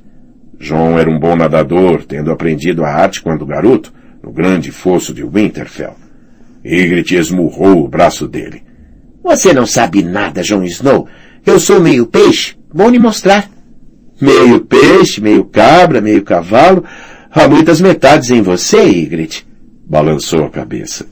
John 0.60 0.98
era 1.00 1.10
um 1.10 1.20
bom 1.20 1.36
nadador, 1.36 2.06
tendo 2.06 2.32
aprendido 2.32 2.84
a 2.84 2.90
arte 2.90 3.22
quando 3.22 3.46
garoto, 3.46 3.94
no 4.24 4.32
grande 4.32 4.72
fosso 4.72 5.14
de 5.14 5.24
Winterfell. 5.24 5.96
Ygritte 6.64 7.16
esmurrou 7.16 7.84
o 7.84 7.88
braço 7.88 8.28
dele. 8.28 8.64
Você 9.24 9.54
não 9.54 9.66
sabe 9.66 10.04
nada, 10.04 10.44
Jon 10.44 10.64
Snow. 10.64 11.08
Eu 11.46 11.60
sou 11.60 11.80
meio 11.80 12.06
peixe. 12.06 12.56
Bom 12.74 12.90
lhe 12.90 13.00
mostrar. 13.00 13.50
Meio 14.22 14.62
peixe, 14.62 15.22
meio 15.22 15.46
cabra, 15.46 16.02
meio 16.02 16.24
cavalo. 16.24 16.84
Há 17.38 17.50
muitas 17.50 17.82
metades 17.82 18.30
em 18.30 18.42
você, 18.42 18.82
Ygritte. 18.82 19.46
Balançou 19.86 20.46
a 20.46 20.50
cabeça. 20.50 21.06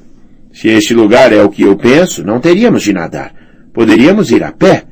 Se 0.54 0.70
este 0.70 0.94
lugar 0.94 1.34
é 1.34 1.44
o 1.44 1.50
que 1.50 1.64
eu 1.64 1.76
penso, 1.76 2.24
não 2.24 2.40
teríamos 2.40 2.82
de 2.82 2.94
nadar. 2.94 3.36
Poderíamos 3.74 4.32
ir 4.32 4.42
a 4.42 4.50
pé. 4.50 4.86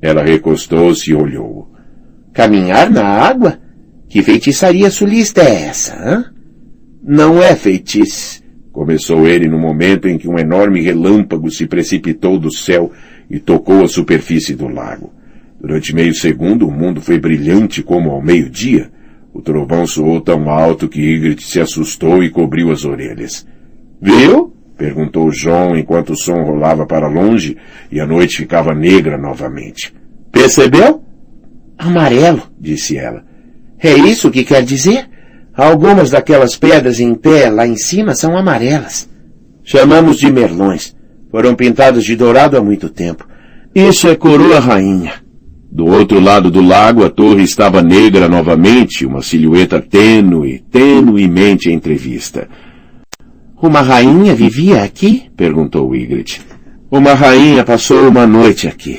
Ela 0.00 0.22
recostou-se 0.22 1.10
e 1.10 1.14
olhou. 1.14 1.72
Caminhar 2.32 2.88
na 2.88 3.04
água? 3.04 3.58
Que 4.08 4.22
feitiçaria 4.22 4.92
sulista 4.92 5.42
é 5.42 5.62
essa, 5.62 5.96
hã? 5.96 6.24
Não 7.02 7.42
é 7.42 7.56
feitiço. 7.56 8.40
Começou 8.70 9.26
ele 9.26 9.48
no 9.48 9.58
momento 9.58 10.06
em 10.06 10.16
que 10.16 10.28
um 10.28 10.38
enorme 10.38 10.80
relâmpago 10.80 11.50
se 11.50 11.66
precipitou 11.66 12.38
do 12.38 12.52
céu 12.52 12.92
e 13.28 13.40
tocou 13.40 13.82
a 13.82 13.88
superfície 13.88 14.54
do 14.54 14.68
lago. 14.68 15.12
Durante 15.60 15.92
meio 15.92 16.14
segundo 16.14 16.68
o 16.68 16.70
mundo 16.70 17.00
foi 17.00 17.18
brilhante 17.18 17.82
como 17.82 18.10
ao 18.10 18.22
meio-dia. 18.22 18.99
O 19.32 19.40
trovão 19.40 19.86
soou 19.86 20.20
tão 20.20 20.50
alto 20.50 20.88
que 20.88 21.00
Ygritte 21.00 21.44
se 21.44 21.60
assustou 21.60 22.22
e 22.22 22.30
cobriu 22.30 22.70
as 22.70 22.84
orelhas. 22.84 23.46
Viu? 24.00 24.54
perguntou 24.76 25.30
João 25.30 25.76
enquanto 25.76 26.14
o 26.14 26.16
som 26.16 26.42
rolava 26.42 26.86
para 26.86 27.06
longe 27.06 27.56
e 27.92 28.00
a 28.00 28.06
noite 28.06 28.38
ficava 28.38 28.74
negra 28.74 29.18
novamente. 29.18 29.94
Percebeu? 30.32 31.02
Amarelo, 31.78 32.42
disse 32.58 32.96
ela. 32.96 33.24
É 33.78 33.92
isso 33.92 34.30
que 34.30 34.44
quer 34.44 34.62
dizer? 34.62 35.08
Algumas 35.54 36.10
daquelas 36.10 36.56
pedras 36.56 36.98
em 37.00 37.14
pé 37.14 37.50
lá 37.50 37.66
em 37.66 37.76
cima 37.76 38.14
são 38.14 38.36
amarelas. 38.36 39.08
Chamamos 39.62 40.16
de 40.16 40.30
merlões. 40.32 40.96
Foram 41.30 41.54
pintadas 41.54 42.04
de 42.04 42.16
dourado 42.16 42.56
há 42.56 42.62
muito 42.62 42.88
tempo. 42.88 43.26
Isso 43.74 44.08
é 44.08 44.16
coroa 44.16 44.58
rainha. 44.58 45.14
Do 45.72 45.86
outro 45.86 46.18
lado 46.18 46.50
do 46.50 46.60
lago, 46.60 47.04
a 47.04 47.08
torre 47.08 47.44
estava 47.44 47.80
negra 47.80 48.28
novamente, 48.28 49.06
uma 49.06 49.22
silhueta 49.22 49.80
tênue, 49.80 50.64
tenuemente 50.68 51.70
entrevista. 51.70 52.48
Uma 53.62 53.80
rainha 53.80 54.34
vivia 54.34 54.82
aqui? 54.82 55.30
perguntou 55.36 55.94
Ygritte. 55.94 56.40
Uma 56.90 57.14
rainha 57.14 57.62
passou 57.62 58.08
uma 58.08 58.26
noite 58.26 58.66
aqui. 58.66 58.98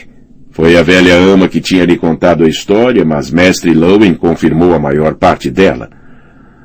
Foi 0.52 0.78
a 0.78 0.82
velha 0.82 1.16
ama 1.16 1.50
que 1.50 1.60
tinha 1.60 1.84
lhe 1.84 1.98
contado 1.98 2.46
a 2.46 2.48
história, 2.48 3.04
mas 3.04 3.30
mestre 3.30 3.74
Lowen 3.74 4.14
confirmou 4.14 4.74
a 4.74 4.80
maior 4.80 5.16
parte 5.16 5.50
dela. 5.50 5.90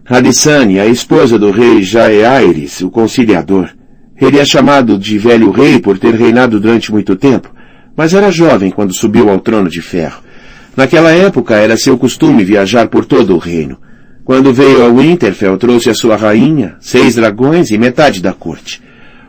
Alissane, 0.09 0.79
a 0.79 0.87
esposa 0.87 1.37
do 1.37 1.51
rei 1.51 1.83
Jaeaires, 1.83 2.81
o 2.81 2.91
conciliador. 2.91 3.71
Ele 4.21 4.39
é 4.39 4.45
chamado 4.45 4.97
de 4.97 5.19
velho 5.19 5.51
rei 5.51 5.81
por 5.81 5.99
ter 5.99 6.15
reinado 6.15 6.61
durante 6.61 6.93
muito 6.93 7.17
tempo, 7.17 7.53
mas 7.97 8.13
era 8.13 8.31
jovem 8.31 8.71
quando 8.71 8.93
subiu 8.93 9.31
ao 9.31 9.41
trono 9.41 9.71
de 9.71 9.81
ferro. 9.81 10.23
Naquela 10.77 11.11
época 11.11 11.55
era 11.55 11.77
seu 11.77 11.97
costume 11.97 12.45
viajar 12.45 12.89
por 12.89 13.07
todo 13.07 13.35
o 13.35 13.39
reino. 13.39 13.79
Quando 14.25 14.53
veio 14.53 14.85
a 14.85 14.89
Winterfell, 14.89 15.57
trouxe 15.57 15.89
a 15.89 15.95
sua 15.95 16.17
rainha, 16.17 16.77
seis 16.81 17.15
dragões 17.15 17.71
e 17.71 17.79
metade 17.79 18.21
da 18.21 18.33
corte. 18.33 18.83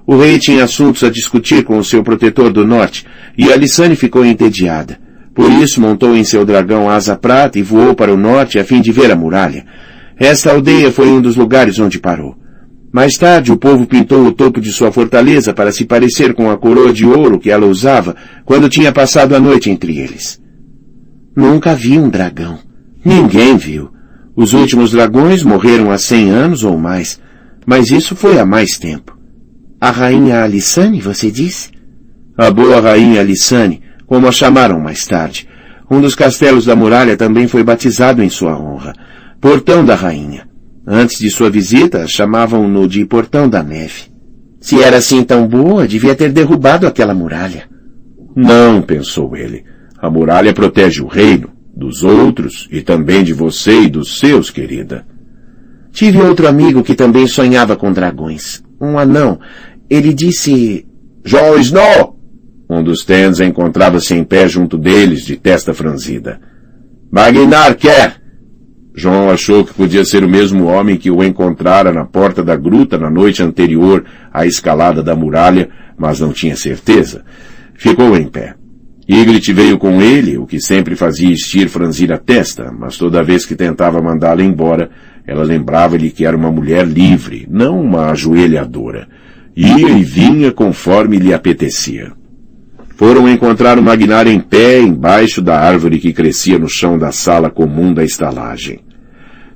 O 0.06 0.18
rei 0.18 0.40
tinha 0.40 0.64
assuntos 0.64 1.04
a 1.04 1.10
discutir 1.10 1.64
com 1.64 1.78
o 1.78 1.84
seu 1.84 2.04
protetor 2.04 2.52
do 2.52 2.66
norte, 2.66 3.06
e 3.38 3.52
Alissane 3.52 3.96
ficou 3.96 4.26
entediada. 4.26 4.98
Por 5.34 5.52
isso 5.52 5.80
montou 5.80 6.18
em 6.18 6.24
seu 6.24 6.44
dragão 6.44 6.90
asa 6.90 7.16
prata 7.16 7.60
e 7.60 7.62
voou 7.62 7.94
para 7.94 8.12
o 8.12 8.18
norte 8.18 8.58
a 8.58 8.64
fim 8.64 8.82
de 8.82 8.92
ver 8.92 9.12
a 9.12 9.16
muralha. 9.16 9.66
Esta 10.18 10.52
aldeia 10.52 10.92
foi 10.92 11.10
um 11.10 11.22
dos 11.22 11.36
lugares 11.36 11.78
onde 11.78 12.00
parou. 12.00 12.36
Mais 12.92 13.14
tarde, 13.14 13.52
o 13.52 13.58
povo 13.58 13.86
pintou 13.86 14.26
o 14.26 14.32
topo 14.32 14.62
de 14.62 14.72
sua 14.72 14.92
fortaleza 14.92 15.54
para 15.54 15.72
se 15.72 15.86
parecer 15.86 16.34
com 16.34 16.50
a 16.50 16.58
coroa 16.58 16.94
de 16.94 17.06
ouro 17.06 17.40
que 17.40 17.50
ela 17.50 17.66
usava 17.66 18.16
quando 18.46 18.70
tinha 18.70 18.92
passado 18.92 19.36
a 19.36 19.40
noite 19.40 19.70
entre 19.70 19.98
eles. 19.98 20.42
Nunca 21.36 21.76
vi 21.76 22.00
um 22.00 22.10
dragão. 22.10 22.60
Ninguém 23.04 23.58
viu. 23.58 23.90
Os 24.36 24.54
últimos 24.54 24.92
dragões 24.92 25.44
morreram 25.44 25.92
há 25.92 25.98
cem 25.98 26.30
anos 26.30 26.64
ou 26.64 26.78
mais, 26.78 27.20
mas 27.66 27.92
isso 27.92 28.16
foi 28.16 28.40
há 28.40 28.46
mais 28.46 28.78
tempo. 28.78 29.18
A 29.80 29.92
rainha 29.92 30.44
Alissane, 30.44 31.02
você 31.02 31.30
disse? 31.30 31.70
A 32.38 32.50
boa 32.50 32.80
rainha 32.80 33.20
Alissane, 33.22 33.82
como 34.06 34.28
a 34.28 34.32
chamaram 34.32 34.80
mais 34.80 35.06
tarde. 35.06 35.48
Um 35.90 36.02
dos 36.02 36.16
castelos 36.16 36.66
da 36.66 36.76
muralha 36.76 37.16
também 37.16 37.48
foi 37.48 37.64
batizado 37.64 38.24
em 38.24 38.30
sua 38.30 38.60
honra. 38.60 38.94
Portão 39.40 39.86
da 39.86 39.96
Rainha. 39.96 40.47
Antes 40.90 41.20
de 41.20 41.30
sua 41.30 41.50
visita, 41.50 42.08
chamavam-no 42.08 42.88
de 42.88 43.04
Portão 43.04 43.50
da 43.50 43.62
Neve. 43.62 44.04
Se 44.62 44.82
era 44.82 44.96
assim 44.96 45.22
tão 45.22 45.46
boa, 45.46 45.86
devia 45.86 46.16
ter 46.16 46.32
derrubado 46.32 46.88
aquela 46.88 47.14
muralha. 47.14 47.66
Não, 48.34 48.82
pensou 48.82 49.36
ele. 49.36 49.66
A 50.00 50.10
muralha 50.10 50.54
protege 50.54 51.02
o 51.02 51.08
reino, 51.08 51.50
dos 51.76 52.06
outros 52.06 52.70
e 52.72 52.82
também 52.82 53.22
de 53.22 53.34
você 53.34 53.82
e 53.82 53.90
dos 53.90 54.18
seus, 54.18 54.50
querida. 54.50 55.06
Tive 55.92 56.22
outro 56.22 56.48
amigo 56.48 56.82
que 56.82 56.96
também 56.96 57.28
sonhava 57.28 57.76
com 57.76 57.92
dragões. 57.92 58.64
Um 58.80 58.98
anão. 58.98 59.42
Ele 59.90 60.14
disse... 60.14 60.88
Jon 61.26 61.58
Snow! 61.58 62.18
Um 62.70 62.82
dos 62.82 63.04
Tens 63.04 63.42
encontrava-se 63.42 64.14
em 64.14 64.24
pé 64.24 64.48
junto 64.48 64.78
deles, 64.78 65.26
de 65.26 65.36
testa 65.36 65.74
franzida. 65.74 66.40
Magnar 67.12 67.76
quer! 67.76 68.27
João 69.00 69.30
achou 69.30 69.64
que 69.64 69.76
podia 69.76 70.04
ser 70.04 70.24
o 70.24 70.28
mesmo 70.28 70.66
homem 70.66 70.98
que 70.98 71.12
o 71.12 71.24
encontrara 71.24 71.94
na 71.94 72.04
porta 72.04 72.44
da 72.44 72.56
gruta 72.56 72.98
na 72.98 73.12
noite 73.12 73.44
anterior 73.44 74.04
à 74.34 74.48
escalada 74.48 75.04
da 75.04 75.16
muralha, 75.16 75.70
mas 75.96 76.20
não 76.20 76.34
tinha 76.34 76.56
certeza. 76.56 77.24
Ficou 77.76 78.18
em 78.18 78.28
pé. 78.28 78.56
Ygritte 79.08 79.54
veio 79.54 79.78
com 79.78 80.02
ele, 80.02 80.40
o 80.40 80.48
que 80.48 80.60
sempre 80.60 80.96
fazia 80.96 81.32
Estir 81.32 81.70
franzir 81.70 82.12
a 82.12 82.18
testa, 82.18 82.74
mas 82.76 82.98
toda 82.98 83.24
vez 83.24 83.46
que 83.46 83.56
tentava 83.56 84.02
mandá-la 84.02 84.42
embora, 84.44 84.90
ela 85.28 85.44
lembrava-lhe 85.44 86.10
que 86.10 86.26
era 86.26 86.36
uma 86.36 86.52
mulher 86.52 86.84
livre, 86.84 87.48
não 87.48 87.80
uma 87.80 88.10
ajoelhadora. 88.10 89.08
Ia 89.56 89.92
e 89.92 90.04
vinha 90.04 90.52
conforme 90.52 91.20
lhe 91.20 91.36
apetecia. 91.36 92.14
Foram 92.96 93.30
encontrar 93.30 93.78
o 93.78 93.84
Magnar 93.84 94.26
em 94.26 94.40
pé 94.40 94.82
embaixo 94.82 95.40
da 95.40 95.60
árvore 95.60 96.00
que 96.00 96.12
crescia 96.12 96.58
no 96.58 96.68
chão 96.68 96.98
da 96.98 97.12
sala 97.12 97.48
comum 97.48 97.94
da 97.94 98.04
estalagem. 98.04 98.87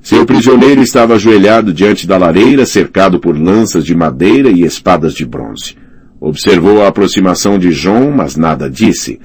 Seu 0.02 0.26
prisioneiro 0.26 0.82
estava 0.82 1.14
ajoelhado 1.14 1.72
diante 1.72 2.08
da 2.08 2.18
lareira, 2.18 2.66
cercado 2.66 3.20
por 3.20 3.38
lanças 3.38 3.84
de 3.84 3.94
madeira 3.94 4.50
e 4.50 4.62
espadas 4.62 5.14
de 5.14 5.24
bronze. 5.24 5.76
Observou 6.20 6.82
a 6.82 6.88
aproximação 6.88 7.56
de 7.56 7.70
João, 7.70 8.10
mas 8.10 8.34
nada 8.34 8.68
disse. 8.68 9.20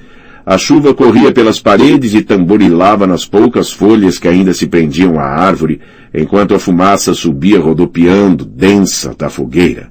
A 0.46 0.56
chuva 0.56 0.94
corria 0.94 1.32
pelas 1.32 1.60
paredes 1.60 2.14
e 2.14 2.22
tamborilava 2.22 3.08
nas 3.08 3.26
poucas 3.26 3.72
folhas 3.72 4.18
que 4.18 4.28
ainda 4.28 4.54
se 4.54 4.68
prendiam 4.68 5.18
à 5.18 5.24
árvore, 5.24 5.80
enquanto 6.14 6.54
a 6.54 6.60
fumaça 6.60 7.12
subia 7.12 7.58
rodopiando, 7.58 8.44
densa, 8.44 9.14
da 9.18 9.28
fogueira. 9.28 9.90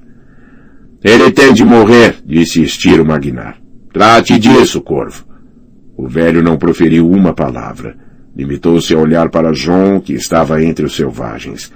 Ele 1.04 1.30
tem 1.30 1.52
de 1.52 1.64
morrer, 1.64 2.16
disse 2.24 2.62
Estiro 2.62 3.04
Magnar. 3.04 3.58
Trate 3.92 4.38
disso, 4.38 4.80
corvo. 4.80 5.24
O 5.96 6.08
velho 6.08 6.42
não 6.42 6.56
proferiu 6.56 7.08
uma 7.08 7.34
palavra. 7.34 8.07
Limitou-se 8.38 8.94
a 8.94 8.98
olhar 8.98 9.28
para 9.30 9.52
João, 9.52 9.98
que 9.98 10.12
estava 10.12 10.62
entre 10.62 10.86
os 10.86 10.94
selvagens. 10.94 11.72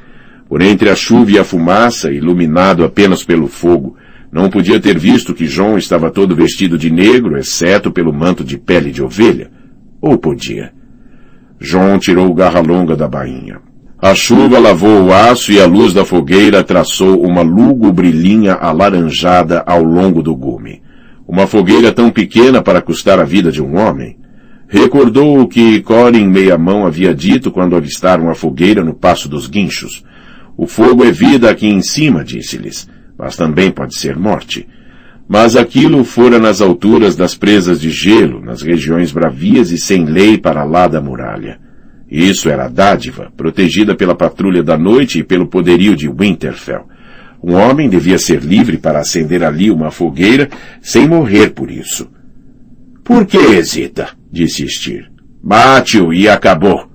Por 0.49 0.63
entre 0.63 0.89
a 0.89 0.95
chuva 0.95 1.33
e 1.33 1.39
a 1.39 1.43
fumaça, 1.43 2.13
iluminado 2.13 2.85
apenas 2.85 3.25
pelo 3.25 3.49
fogo, 3.49 3.97
não 4.31 4.49
podia 4.49 4.79
ter 4.79 4.97
visto 4.97 5.35
que 5.35 5.45
João 5.45 5.77
estava 5.77 6.09
todo 6.09 6.37
vestido 6.37 6.79
de 6.79 6.89
negro, 6.89 7.37
exceto 7.37 7.91
pelo 7.91 8.13
manto 8.13 8.45
de 8.45 8.57
pele 8.57 8.93
de 8.93 9.03
ovelha. 9.03 9.51
Ou 10.01 10.17
podia? 10.17 10.73
João 11.59 11.99
tirou 11.99 12.33
garra 12.33 12.61
longa 12.61 12.95
da 12.95 13.09
bainha. 13.09 13.61
A 14.01 14.15
chuva 14.15 14.59
lavou 14.59 15.07
o 15.07 15.13
aço 15.13 15.51
e 15.53 15.61
a 15.61 15.67
luz 15.67 15.93
da 15.93 16.05
fogueira 16.05 16.63
traçou 16.63 17.25
uma 17.25 17.43
lúgubre 17.43 18.11
linha 18.11 18.55
alaranjada 18.55 19.65
ao 19.67 19.83
longo 19.83 20.23
do 20.23 20.35
gume. 20.35 20.81
Uma 21.27 21.47
fogueira 21.47 21.93
tão 21.93 22.09
pequena 22.11 22.63
para 22.63 22.81
custar 22.81 23.19
a 23.19 23.25
vida 23.25 23.51
de 23.51 23.61
um 23.61 23.77
homem. 23.77 24.22
Recordou 24.73 25.39
o 25.39 25.47
que 25.47 25.83
Corin 25.83 26.29
Meia-Mão 26.29 26.87
havia 26.87 27.15
dito 27.15 27.51
quando 27.51 27.77
avistaram 27.77 28.31
a 28.31 28.35
fogueira 28.35 28.83
no 28.83 28.95
Passo 28.95 29.29
dos 29.29 29.47
Guinchos. 29.47 30.03
O 30.57 30.67
fogo 30.67 31.05
é 31.05 31.13
vida 31.13 31.51
aqui 31.51 31.67
em 31.67 31.83
cima, 31.83 32.25
disse-lhes, 32.25 32.89
mas 33.19 33.37
também 33.37 33.71
pode 33.71 33.95
ser 33.95 34.17
morte. 34.17 34.67
Mas 35.29 35.57
aquilo 35.57 36.03
fora 36.05 36.39
nas 36.39 36.63
alturas 36.63 37.15
das 37.15 37.35
presas 37.35 37.79
de 37.79 37.91
gelo, 37.91 38.43
nas 38.43 38.63
regiões 38.63 39.13
bravias 39.13 39.71
e 39.71 39.77
sem 39.77 40.07
lei 40.07 40.39
para 40.39 40.65
lá 40.65 40.89
da 40.89 41.03
muralha. 41.03 41.61
Isso 42.11 42.49
era 42.49 42.67
dádiva, 42.67 43.31
protegida 43.37 43.95
pela 43.95 44.15
patrulha 44.15 44.63
da 44.63 44.79
noite 44.79 45.19
e 45.19 45.23
pelo 45.23 45.49
poderio 45.49 45.95
de 45.95 46.09
Winterfell. 46.09 46.87
Um 47.45 47.57
homem 47.57 47.91
devia 47.91 48.19
ser 48.19 48.41
livre 48.41 48.79
para 48.79 49.01
acender 49.01 49.45
ali 49.45 49.71
uma 49.71 49.91
fogueira 49.91 50.49
sem 50.81 51.07
morrer 51.07 51.51
por 51.51 51.71
isso. 51.71 52.09
Por 53.05 53.27
que 53.27 53.37
hesita? 53.37 54.22
Disse 54.33 54.67
Stir. 54.67 55.11
Mate-o 55.43 56.13
e 56.13 56.29
acabou. 56.29 56.89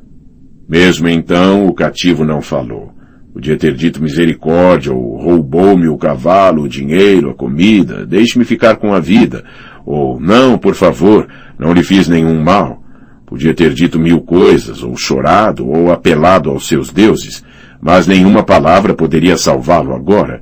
Mesmo 0.67 1.07
então, 1.07 1.67
o 1.67 1.73
cativo 1.73 2.25
não 2.25 2.41
falou. 2.41 2.91
Podia 3.31 3.55
ter 3.55 3.75
dito 3.75 4.01
misericórdia, 4.01 4.91
ou 4.91 5.15
roubou-me 5.15 5.87
o 5.87 5.97
cavalo, 5.97 6.63
o 6.63 6.67
dinheiro, 6.67 7.29
a 7.29 7.35
comida, 7.35 8.05
deixe-me 8.05 8.43
ficar 8.43 8.77
com 8.77 8.93
a 8.93 8.99
vida, 8.99 9.43
ou 9.85 10.19
não, 10.19 10.57
por 10.57 10.73
favor, 10.73 11.27
não 11.59 11.71
lhe 11.71 11.83
fiz 11.83 12.07
nenhum 12.07 12.43
mal. 12.43 12.81
Podia 13.27 13.53
ter 13.53 13.73
dito 13.73 13.99
mil 13.99 14.21
coisas, 14.21 14.81
ou 14.81 14.97
chorado, 14.97 15.67
ou 15.67 15.91
apelado 15.91 16.49
aos 16.49 16.67
seus 16.67 16.91
deuses, 16.91 17.43
mas 17.79 18.07
nenhuma 18.07 18.43
palavra 18.43 18.95
poderia 18.95 19.37
salvá-lo 19.37 19.93
agora. 19.93 20.41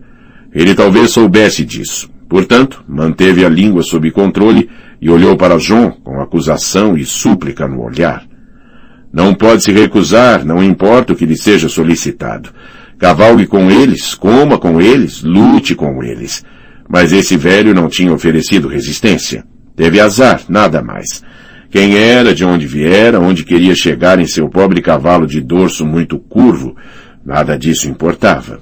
Ele 0.53 0.73
talvez 0.73 1.11
soubesse 1.11 1.65
disso. 1.65 2.09
Portanto, 2.29 2.83
manteve 2.87 3.43
a 3.43 3.49
língua 3.49 3.83
sob 3.83 4.09
controle 4.11 4.69
e 5.05 5.09
olhou 5.11 5.37
para 5.37 5.59
João 5.59 5.91
com 5.91 6.19
acusação 6.19 6.97
e 6.97 7.05
súplica 7.05 7.67
no 7.67 7.83
olhar. 7.83 8.25
Não 9.13 9.35
pode 9.35 9.63
se 9.63 9.71
recusar, 9.71 10.43
não 10.43 10.63
importa 10.63 11.13
o 11.13 11.15
que 11.15 11.27
lhe 11.27 11.37
seja 11.37 11.69
solicitado. 11.69 12.49
Cavalgue 12.97 13.45
com 13.45 13.69
eles, 13.69 14.15
coma 14.15 14.57
com 14.57 14.81
eles, 14.81 15.21
lute 15.21 15.75
com 15.75 16.03
eles. 16.03 16.43
Mas 16.89 17.13
esse 17.13 17.37
velho 17.37 17.71
não 17.71 17.87
tinha 17.87 18.11
oferecido 18.11 18.67
resistência. 18.67 19.43
Teve 19.75 19.99
azar, 19.99 20.41
nada 20.49 20.81
mais. 20.81 21.21
Quem 21.69 21.95
era, 21.95 22.33
de 22.33 22.43
onde 22.43 22.65
viera, 22.65 23.19
onde 23.19 23.45
queria 23.45 23.75
chegar 23.75 24.17
em 24.17 24.25
seu 24.25 24.49
pobre 24.49 24.81
cavalo 24.81 25.27
de 25.27 25.39
dorso 25.39 25.85
muito 25.85 26.17
curvo, 26.17 26.75
nada 27.23 27.55
disso 27.59 27.87
importava. 27.87 28.59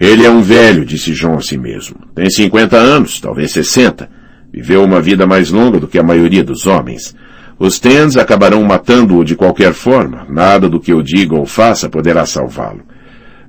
Ele 0.00 0.26
é 0.26 0.30
um 0.30 0.42
velho, 0.42 0.84
disse 0.84 1.14
João 1.14 1.36
a 1.36 1.40
si 1.40 1.56
mesmo. 1.56 1.94
Tem 2.12 2.28
cinquenta 2.28 2.76
anos, 2.76 3.20
talvez 3.20 3.52
sessenta. 3.52 4.10
Viveu 4.54 4.84
uma 4.84 5.00
vida 5.00 5.26
mais 5.26 5.50
longa 5.50 5.80
do 5.80 5.88
que 5.88 5.98
a 5.98 6.02
maioria 6.04 6.44
dos 6.44 6.64
homens. 6.64 7.12
Os 7.58 7.80
Tens 7.80 8.16
acabarão 8.16 8.62
matando-o 8.62 9.24
de 9.24 9.34
qualquer 9.34 9.72
forma. 9.72 10.24
Nada 10.30 10.68
do 10.68 10.78
que 10.78 10.92
eu 10.92 11.02
diga 11.02 11.34
ou 11.34 11.44
faça 11.44 11.88
poderá 11.88 12.24
salvá-lo. 12.24 12.82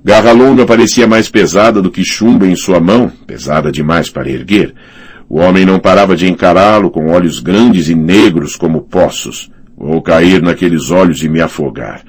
Garra 0.04 0.32
longa 0.32 0.66
parecia 0.66 1.06
mais 1.06 1.30
pesada 1.30 1.80
do 1.80 1.92
que 1.92 2.04
chumbo 2.04 2.44
em 2.44 2.56
sua 2.56 2.80
mão, 2.80 3.12
pesada 3.28 3.72
demais 3.72 4.10
para 4.10 4.32
erguer. 4.32 4.74
O 5.30 5.38
homem 5.38 5.64
não 5.64 5.78
parava 5.78 6.16
de 6.16 6.28
encará-lo 6.28 6.90
com 6.90 7.12
olhos 7.12 7.40
grandes 7.40 7.88
e 7.88 7.94
negros 7.94 8.56
como 8.56 8.82
poços. 8.82 9.52
Vou 9.78 10.02
cair 10.02 10.42
naqueles 10.42 10.90
olhos 10.90 11.22
e 11.22 11.30
me 11.30 11.40
afogar. 11.40 12.02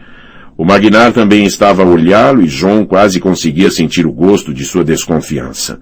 O 0.56 0.64
Magnar 0.64 1.12
também 1.12 1.44
estava 1.44 1.82
a 1.82 1.87
olhá-lo 1.87 2.40
e 2.40 2.48
João 2.48 2.87
quase 2.87 3.20
conseguia 3.20 3.70
sentir 3.70 4.06
o 4.06 4.12
gosto 4.12 4.54
de 4.54 4.64
sua 4.64 4.82
desconfiança. 4.82 5.78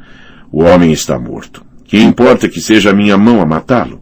O 0.51 0.65
homem 0.65 0.91
está 0.91 1.17
morto. 1.17 1.64
Que 1.85 2.01
importa 2.01 2.49
que 2.49 2.61
seja 2.61 2.91
a 2.91 2.95
minha 2.95 3.17
mão 3.17 3.41
a 3.41 3.47
matá-lo? 3.47 4.01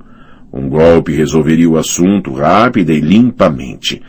Um 0.53 0.69
golpe 0.69 1.13
resolveria 1.13 1.69
o 1.69 1.77
assunto 1.77 2.33
rápida 2.33 2.93
e 2.93 3.01
limpamente. 3.01 4.01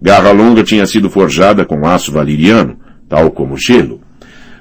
Garra 0.00 0.32
longa 0.32 0.64
tinha 0.64 0.86
sido 0.86 1.10
forjada 1.10 1.64
com 1.64 1.86
aço 1.86 2.10
valeriano, 2.10 2.76
tal 3.08 3.30
como 3.30 3.56
gelo. 3.56 4.00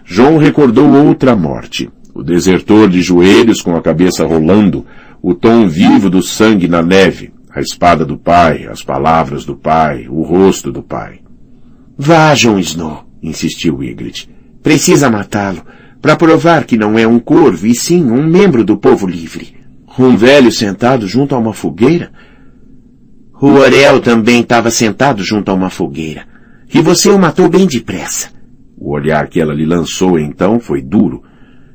João 0.04 0.38
recordou 0.38 0.90
outra 0.90 1.36
morte. 1.36 1.90
O 2.14 2.22
desertor 2.22 2.90
de 2.90 3.02
joelhos 3.02 3.62
com 3.62 3.76
a 3.76 3.82
cabeça 3.82 4.26
rolando, 4.26 4.86
o 5.22 5.34
tom 5.34 5.68
vivo 5.68 6.10
do 6.10 6.22
sangue 6.22 6.68
na 6.68 6.82
neve, 6.82 7.32
a 7.50 7.62
espada 7.62 8.06
do 8.06 8.18
pai, 8.18 8.68
as 8.68 8.84
palavras 8.84 9.46
do 9.46 9.56
pai, 9.56 10.08
o 10.10 10.22
rosto 10.24 10.72
do 10.72 10.84
pai. 10.84 11.22
Vá, 11.98 12.34
Jon 12.34 12.60
Snow, 12.60 13.06
insistiu 13.22 13.82
Ygritte. 13.82 14.30
Precisa 14.62 15.10
matá-lo 15.10 15.62
para 16.02 16.16
provar 16.16 16.66
que 16.66 16.78
não 16.78 16.98
é 16.98 17.06
um 17.06 17.20
corvo 17.20 17.68
e 17.68 17.76
sim 17.76 18.10
um 18.10 18.26
membro 18.26 18.64
do 18.64 18.78
povo 18.78 19.06
livre. 19.06 19.56
Um 19.98 20.16
velho 20.16 20.52
sentado 20.52 21.08
junto 21.08 21.36
a 21.36 21.38
uma 21.38 21.54
fogueira? 21.54 22.12
O 23.42 23.48
Orel 23.48 24.00
também 24.00 24.42
estava 24.42 24.72
sentado 24.72 25.24
junto 25.24 25.50
a 25.50 25.54
uma 25.54 25.70
fogueira. 25.70 26.26
E 26.74 26.82
você 26.82 27.10
o 27.10 27.20
matou 27.20 27.50
bem 27.50 27.66
depressa. 27.66 28.30
O 28.78 28.94
olhar 28.94 29.28
que 29.28 29.42
ela 29.42 29.54
lhe 29.54 29.66
lançou 29.66 30.18
então 30.18 30.60
foi 30.60 30.82
duro. 30.82 31.24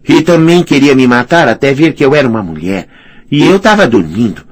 E 0.07 0.23
também 0.23 0.63
queria 0.63 0.95
me 0.95 1.07
matar 1.07 1.49
até 1.49 1.73
ver 1.73 1.93
que 1.93 2.05
eu 2.05 2.15
era 2.15 2.29
uma 2.29 2.43
mulher. 2.43 2.89
E 3.31 3.43
eu 3.43 3.57
estava 3.57 3.87
dormindo. 3.87 4.43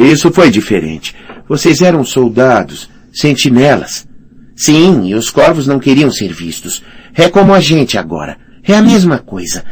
Isso 0.00 0.32
foi 0.32 0.50
diferente. 0.50 1.14
Vocês 1.48 1.82
eram 1.82 2.04
soldados, 2.04 2.90
sentinelas. 3.12 4.08
Sim, 4.56 5.06
e 5.06 5.14
os 5.14 5.30
corvos 5.30 5.66
não 5.66 5.78
queriam 5.78 6.10
ser 6.10 6.32
vistos. 6.32 6.82
É 7.14 7.28
como 7.28 7.54
a 7.54 7.60
gente 7.60 7.96
agora. 7.96 8.47
É 8.68 8.76
a 8.76 8.82
mesma 8.82 9.18
coisa. 9.18 9.64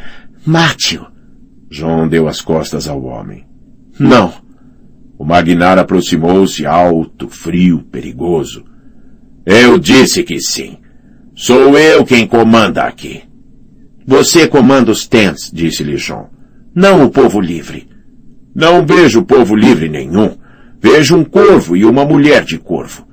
Mate-o. 0.47 1.07
João 1.71 2.09
deu 2.09 2.27
as 2.27 2.41
costas 2.41 2.89
ao 2.89 3.05
homem. 3.05 3.47
Não. 3.99 4.33
O 5.19 5.25
Magnar 5.25 5.79
aproximou-se 5.79 6.65
alto, 6.65 7.29
frio, 7.29 7.83
perigoso. 7.93 8.65
Eu 9.45 9.79
disse 9.79 10.23
que 10.23 10.41
sim. 10.41 10.79
Sou 11.35 11.79
eu 11.79 12.07
quem 12.07 12.27
comanda 12.27 12.85
aqui. 12.85 13.23
Você 14.07 14.49
comanda 14.49 14.91
os 14.91 15.07
Tens, 15.07 15.51
disse-lhe 15.53 15.99
João. 15.99 16.31
Não 16.75 17.05
o 17.05 17.11
povo 17.11 17.39
livre. 17.39 17.87
Não 18.55 18.87
vejo 18.87 19.27
povo 19.27 19.55
livre 19.55 19.91
nenhum. 19.91 20.39
Vejo 20.81 21.17
um 21.17 21.25
corvo 21.25 21.77
e 21.77 21.85
uma 21.85 22.05
mulher 22.07 22.45
de 22.45 22.59
corvo. 22.59 23.07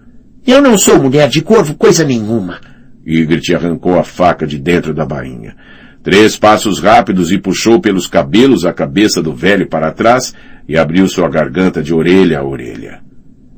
Eu 0.48 0.62
não 0.62 0.78
sou 0.78 1.02
mulher 1.02 1.28
de 1.28 1.42
corvo, 1.42 1.76
coisa 1.76 2.06
nenhuma. 2.06 2.62
Ygritte 3.06 3.54
arrancou 3.54 4.00
a 4.00 4.04
faca 4.04 4.48
de 4.48 4.58
dentro 4.58 4.94
da 4.94 5.06
bainha. 5.06 5.56
Três 6.02 6.38
passos 6.38 6.80
rápidos 6.80 7.32
e 7.32 7.38
puxou 7.38 7.80
pelos 7.80 8.08
cabelos 8.08 8.66
a 8.66 8.74
cabeça 8.74 9.22
do 9.22 9.34
velho 9.34 9.68
para 9.68 9.92
trás 9.92 10.34
e 10.68 10.78
abriu 10.78 11.08
sua 11.08 11.30
garganta 11.30 11.82
de 11.82 11.94
orelha 11.94 12.40
a 12.40 12.46
orelha. 12.46 13.02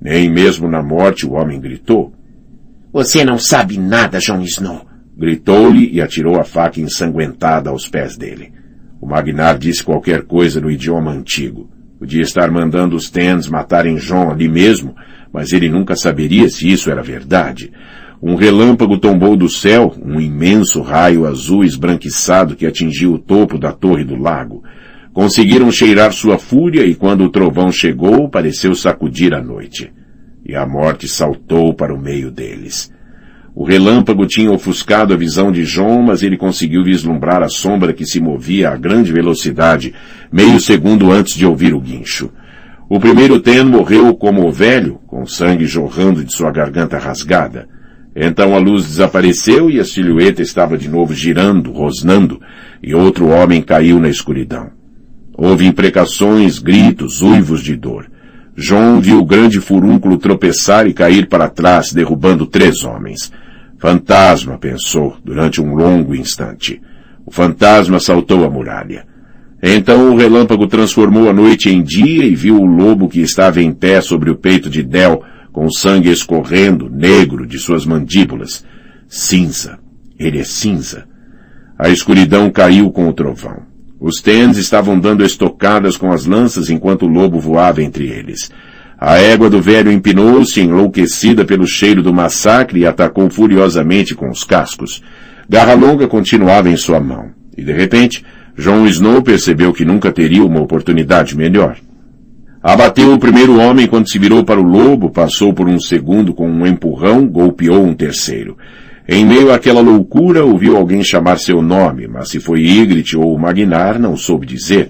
Nem 0.01 0.29
mesmo 0.29 0.69
na 0.69 0.83
morte 0.83 1.25
o 1.25 1.33
homem 1.33 1.59
gritou. 1.59 2.13
Você 2.93 3.25
não 3.25 3.37
sabe 3.37 3.77
nada, 3.77 4.19
Jon 4.19 4.41
Snow. 4.41 4.85
Gritou-lhe 5.17 5.89
e 5.91 6.01
atirou 6.01 6.39
a 6.39 6.43
faca 6.43 6.79
ensanguentada 6.79 7.69
aos 7.69 7.87
pés 7.87 8.15
dele. 8.15 8.53
O 9.01 9.07
Magnar 9.07 9.57
disse 9.57 9.83
qualquer 9.83 10.23
coisa 10.23 10.61
no 10.61 10.69
idioma 10.69 11.11
antigo. 11.11 11.69
Podia 11.97 12.21
estar 12.21 12.51
mandando 12.51 12.95
os 12.95 13.09
Tens 13.09 13.47
matarem 13.47 13.95
Jon 13.97 14.29
ali 14.29 14.47
mesmo, 14.47 14.95
mas 15.31 15.53
ele 15.53 15.69
nunca 15.69 15.95
saberia 15.95 16.49
se 16.49 16.69
isso 16.69 16.91
era 16.91 17.01
verdade. 17.01 17.71
Um 18.21 18.35
relâmpago 18.35 18.97
tombou 18.97 19.35
do 19.35 19.49
céu, 19.49 19.93
um 20.03 20.19
imenso 20.19 20.81
raio 20.81 21.25
azul 21.25 21.63
esbranquiçado 21.63 22.55
que 22.55 22.65
atingiu 22.65 23.13
o 23.13 23.19
topo 23.19 23.57
da 23.57 23.71
torre 23.71 24.03
do 24.03 24.15
lago. 24.15 24.63
Conseguiram 25.13 25.71
cheirar 25.71 26.11
sua 26.11 26.37
fúria 26.37 26.85
e 26.85 26.95
quando 26.95 27.23
o 27.23 27.29
trovão 27.29 27.71
chegou, 27.71 28.29
pareceu 28.29 28.73
sacudir 28.75 29.33
a 29.33 29.41
noite. 29.41 29.91
E 30.45 30.55
a 30.55 30.65
morte 30.65 31.07
saltou 31.07 31.73
para 31.73 31.93
o 31.93 32.01
meio 32.01 32.31
deles. 32.31 32.91
O 33.55 33.63
relâmpago 33.63 34.25
tinha 34.25 34.51
ofuscado 34.51 35.13
a 35.13 35.17
visão 35.17 35.49
de 35.49 35.63
João, 35.63 36.01
mas 36.01 36.21
ele 36.21 36.35
conseguiu 36.35 36.83
vislumbrar 36.83 37.41
a 37.41 37.47
sombra 37.47 37.93
que 37.93 38.05
se 38.05 38.19
movia 38.19 38.69
a 38.69 38.75
grande 38.75 39.13
velocidade, 39.13 39.93
meio 40.29 40.59
segundo 40.59 41.09
antes 41.09 41.35
de 41.35 41.45
ouvir 41.45 41.73
o 41.73 41.79
guincho. 41.79 42.29
O 42.89 42.99
primeiro 42.99 43.39
Ten 43.39 43.63
morreu 43.63 44.13
como 44.13 44.45
o 44.45 44.51
velho, 44.51 44.99
com 45.07 45.25
sangue 45.25 45.65
jorrando 45.65 46.23
de 46.23 46.33
sua 46.33 46.51
garganta 46.51 46.97
rasgada. 46.97 47.67
Então 48.15 48.55
a 48.55 48.59
luz 48.59 48.85
desapareceu 48.85 49.69
e 49.69 49.79
a 49.79 49.83
silhueta 49.83 50.41
estava 50.41 50.77
de 50.77 50.87
novo 50.87 51.13
girando, 51.13 51.71
rosnando, 51.71 52.39
e 52.81 52.95
outro 52.95 53.27
homem 53.27 53.61
caiu 53.61 53.99
na 53.99 54.07
escuridão. 54.07 54.69
Houve 55.37 55.65
imprecações, 55.65 56.59
gritos, 56.59 57.21
uivos 57.21 57.61
de 57.61 57.75
dor. 57.75 58.09
João 58.55 59.01
viu 59.01 59.19
o 59.19 59.25
grande 59.25 59.59
furúnculo 59.59 60.17
tropeçar 60.17 60.87
e 60.87 60.93
cair 60.93 61.27
para 61.27 61.49
trás, 61.49 61.91
derrubando 61.91 62.45
três 62.45 62.85
homens. 62.85 63.33
Fantasma, 63.77 64.57
pensou, 64.57 65.17
durante 65.25 65.61
um 65.61 65.75
longo 65.75 66.15
instante. 66.15 66.81
O 67.25 67.31
fantasma 67.31 67.99
saltou 67.99 68.45
a 68.45 68.49
muralha. 68.49 69.05
Então 69.61 70.13
o 70.13 70.15
relâmpago 70.15 70.67
transformou 70.67 71.29
a 71.29 71.33
noite 71.33 71.69
em 71.69 71.83
dia 71.83 72.23
e 72.23 72.33
viu 72.33 72.61
o 72.61 72.65
lobo 72.65 73.09
que 73.09 73.19
estava 73.19 73.61
em 73.61 73.73
pé 73.73 73.99
sobre 73.99 74.29
o 74.29 74.35
peito 74.35 74.69
de 74.69 74.83
Del, 74.83 75.21
com 75.55 75.69
sangue 75.69 76.11
escorrendo, 76.11 76.89
negro, 76.89 77.47
de 77.47 77.57
suas 77.57 77.85
mandíbulas. 77.85 78.65
Cinza. 79.07 79.79
Ele 80.19 80.37
é 80.37 80.43
cinza. 80.43 81.05
A 81.79 81.87
escuridão 81.87 82.49
caiu 82.51 82.91
com 82.91 83.07
o 83.07 83.13
trovão. 83.13 83.61
Os 83.97 84.19
Tens 84.19 84.57
estavam 84.57 84.99
dando 84.99 85.23
estocadas 85.23 85.95
com 85.95 86.11
as 86.11 86.25
lanças 86.25 86.69
enquanto 86.69 87.03
o 87.03 87.07
lobo 87.07 87.39
voava 87.39 87.81
entre 87.81 88.05
eles. 88.05 88.51
A 88.99 89.15
égua 89.15 89.49
do 89.49 89.61
velho 89.61 89.89
empinou-se, 89.89 90.59
enlouquecida 90.59 91.45
pelo 91.45 91.65
cheiro 91.65 92.03
do 92.03 92.13
massacre, 92.13 92.81
e 92.81 92.85
atacou 92.85 93.29
furiosamente 93.29 94.13
com 94.13 94.29
os 94.29 94.43
cascos. 94.43 95.01
Garra 95.47 95.73
longa 95.73 96.05
continuava 96.05 96.69
em 96.69 96.75
sua 96.75 96.99
mão. 96.99 97.31
E 97.57 97.63
de 97.63 97.71
repente, 97.71 98.25
Jon 98.57 98.85
Snow 98.87 99.21
percebeu 99.21 99.71
que 99.71 99.85
nunca 99.85 100.11
teria 100.11 100.43
uma 100.43 100.59
oportunidade 100.59 101.33
melhor. 101.37 101.77
Abateu 102.67 103.13
o 103.13 103.19
primeiro 103.19 103.59
homem 103.59 103.85
quando 103.85 104.09
se 104.09 104.17
virou 104.17 104.43
para 104.43 104.59
o 104.59 104.63
lobo, 104.63 105.11
passou 105.11 105.53
por 105.53 105.69
um 105.69 105.79
segundo 105.79 106.33
com 106.33 106.49
um 106.49 106.65
empurrão, 106.65 107.27
golpeou 107.27 107.85
um 107.85 107.93
terceiro. 107.93 108.57
Em 109.07 109.23
meio 109.23 109.53
àquela 109.53 109.81
loucura, 109.81 110.43
ouviu 110.43 110.75
alguém 110.75 111.03
chamar 111.03 111.37
seu 111.37 111.61
nome, 111.61 112.07
mas 112.07 112.29
se 112.29 112.39
foi 112.39 112.61
Ygritte 112.61 113.15
ou 113.15 113.37
Magnar, 113.37 113.99
não 113.99 114.17
soube 114.17 114.47
dizer. 114.47 114.89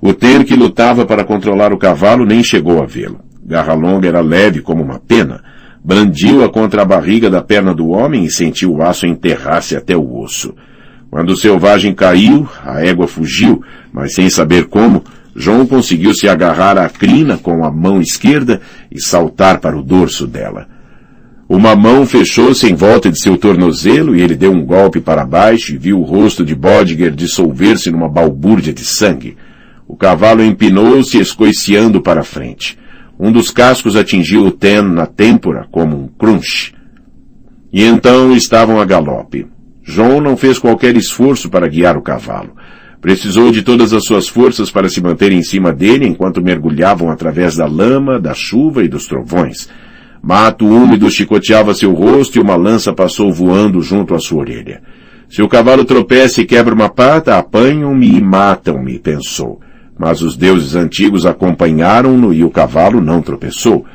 O 0.00 0.14
ter 0.14 0.44
que 0.44 0.56
lutava 0.56 1.04
para 1.04 1.22
controlar 1.22 1.74
o 1.74 1.78
cavalo 1.78 2.24
nem 2.24 2.42
chegou 2.42 2.82
a 2.82 2.86
vê-lo. 2.86 3.20
Garra 3.44 3.74
longa 3.74 4.08
era 4.08 4.22
leve 4.22 4.62
como 4.62 4.82
uma 4.82 4.98
pena. 4.98 5.42
Brandiu-a 5.84 6.48
contra 6.48 6.80
a 6.80 6.86
barriga 6.86 7.28
da 7.28 7.42
perna 7.42 7.74
do 7.74 7.90
homem 7.90 8.24
e 8.24 8.30
sentiu 8.30 8.76
o 8.76 8.82
aço 8.82 9.04
enterrar-se 9.04 9.76
até 9.76 9.94
o 9.94 10.20
osso. 10.22 10.54
Quando 11.10 11.30
o 11.30 11.36
selvagem 11.36 11.92
caiu, 11.92 12.48
a 12.64 12.82
égua 12.82 13.06
fugiu, 13.06 13.62
mas 13.92 14.14
sem 14.14 14.30
saber 14.30 14.68
como, 14.68 15.04
João 15.34 15.66
conseguiu 15.66 16.12
se 16.14 16.28
agarrar 16.28 16.76
à 16.76 16.88
crina 16.88 17.38
com 17.38 17.64
a 17.64 17.70
mão 17.70 18.00
esquerda 18.00 18.60
e 18.90 19.00
saltar 19.00 19.60
para 19.60 19.78
o 19.78 19.82
dorso 19.82 20.26
dela. 20.26 20.66
Uma 21.48 21.74
mão 21.74 22.06
fechou-se 22.06 22.70
em 22.70 22.74
volta 22.74 23.10
de 23.10 23.20
seu 23.20 23.36
tornozelo 23.36 24.14
e 24.14 24.20
ele 24.20 24.36
deu 24.36 24.52
um 24.52 24.64
golpe 24.64 25.00
para 25.00 25.26
baixo 25.26 25.74
e 25.74 25.78
viu 25.78 25.98
o 26.00 26.04
rosto 26.04 26.44
de 26.44 26.54
Bodiger 26.54 27.10
dissolver-se 27.10 27.90
numa 27.90 28.08
balbúrdia 28.08 28.72
de 28.72 28.84
sangue. 28.84 29.36
O 29.86 29.96
cavalo 29.96 30.44
empinou-se 30.44 31.18
escoiciando 31.18 32.00
para 32.00 32.22
frente. 32.22 32.78
Um 33.18 33.32
dos 33.32 33.50
cascos 33.50 33.96
atingiu 33.96 34.46
o 34.46 34.52
Ten 34.52 34.82
na 34.82 35.06
têmpora 35.06 35.66
como 35.72 35.96
um 35.96 36.06
crunch. 36.06 36.72
E 37.72 37.84
então 37.84 38.32
estavam 38.32 38.80
a 38.80 38.84
galope. 38.84 39.48
João 39.82 40.20
não 40.20 40.36
fez 40.36 40.56
qualquer 40.56 40.96
esforço 40.96 41.50
para 41.50 41.68
guiar 41.68 41.96
o 41.96 42.02
cavalo. 42.02 42.54
Precisou 43.00 43.50
de 43.50 43.62
todas 43.62 43.94
as 43.94 44.04
suas 44.04 44.28
forças 44.28 44.70
para 44.70 44.88
se 44.88 45.00
manter 45.00 45.32
em 45.32 45.42
cima 45.42 45.72
dele 45.72 46.06
enquanto 46.06 46.42
mergulhavam 46.42 47.10
através 47.10 47.56
da 47.56 47.66
lama, 47.66 48.20
da 48.20 48.34
chuva 48.34 48.84
e 48.84 48.88
dos 48.88 49.06
trovões. 49.06 49.70
Mato 50.22 50.66
úmido 50.66 51.10
chicoteava 51.10 51.72
seu 51.72 51.94
rosto 51.94 52.36
e 52.36 52.42
uma 52.42 52.56
lança 52.56 52.92
passou 52.92 53.32
voando 53.32 53.80
junto 53.80 54.14
à 54.14 54.18
sua 54.18 54.40
orelha. 54.40 54.82
Se 55.30 55.40
o 55.40 55.48
cavalo 55.48 55.84
tropeça 55.84 56.42
e 56.42 56.44
quebra 56.44 56.74
uma 56.74 56.90
pata, 56.90 57.38
apanham-me 57.38 58.18
e 58.18 58.20
matam-me, 58.20 58.98
pensou. 58.98 59.60
Mas 59.98 60.20
os 60.20 60.36
deuses 60.36 60.74
antigos 60.74 61.24
acompanharam-no 61.24 62.34
e 62.34 62.44
o 62.44 62.50
cavalo 62.50 63.00
não 63.00 63.22
tropeçou. 63.22 63.86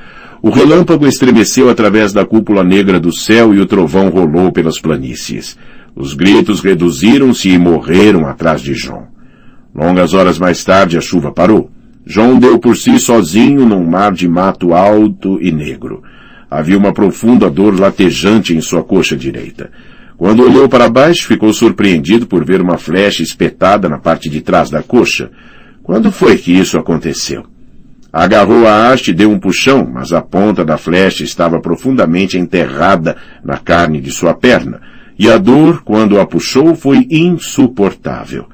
O 0.42 0.50
relâmpago 0.50 1.06
estremeceu 1.06 1.70
através 1.70 2.12
da 2.12 2.26
cúpula 2.26 2.64
negra 2.64 3.00
do 3.00 3.12
céu 3.16 3.54
e 3.54 3.60
o 3.60 3.66
trovão 3.66 4.10
rolou 4.10 4.52
pelas 4.52 4.80
planícies. 4.80 5.58
Os 5.96 6.14
gritos 6.14 6.60
reduziram-se 6.60 7.50
e 7.50 7.58
morreram 7.58 8.28
atrás 8.28 8.60
de 8.60 8.74
João. 8.74 9.08
Longas 9.74 10.14
horas 10.14 10.38
mais 10.38 10.64
tarde 10.64 10.98
a 10.98 11.02
chuva 11.02 11.32
parou. 11.32 11.72
João 12.06 12.38
deu 12.38 12.60
por 12.60 12.76
si 12.76 13.00
sozinho 13.00 13.66
num 13.66 13.86
mar 13.86 14.12
de 14.12 14.28
mato 14.28 14.74
alto 14.74 15.40
e 15.42 15.52
negro. 15.52 16.04
Havia 16.52 16.78
uma 16.78 16.94
profunda 16.94 17.50
dor 17.50 17.80
latejante 17.80 18.54
em 18.54 18.60
sua 18.60 18.84
coxa 18.84 19.16
direita. 19.16 19.72
Quando 20.18 20.44
olhou 20.44 20.68
para 20.68 20.90
baixo, 20.90 21.28
ficou 21.28 21.54
surpreendido 21.54 22.28
por 22.28 22.46
ver 22.46 22.62
uma 22.62 22.78
flecha 22.78 23.24
espetada 23.24 23.88
na 23.88 23.98
parte 23.98 24.30
de 24.30 24.42
trás 24.42 24.70
da 24.70 24.84
coxa. 24.84 25.32
Quando 25.82 26.12
foi 26.12 26.38
que 26.38 26.52
isso 26.52 26.78
aconteceu? 26.78 27.46
Agarrou 28.12 28.66
a 28.68 28.90
haste 28.90 29.12
e 29.12 29.14
deu 29.14 29.30
um 29.30 29.40
puxão, 29.40 29.90
mas 29.92 30.14
a 30.14 30.22
ponta 30.22 30.64
da 30.64 30.78
flecha 30.78 31.24
estava 31.24 31.60
profundamente 31.60 32.38
enterrada 32.38 33.18
na 33.44 33.58
carne 33.58 34.00
de 34.00 34.10
sua 34.12 34.34
perna, 34.34 34.80
e 35.18 35.30
a 35.30 35.38
dor, 35.38 35.82
quando 35.84 36.20
a 36.20 36.26
puxou, 36.26 36.76
foi 36.76 37.08
insuportável. 37.10 38.48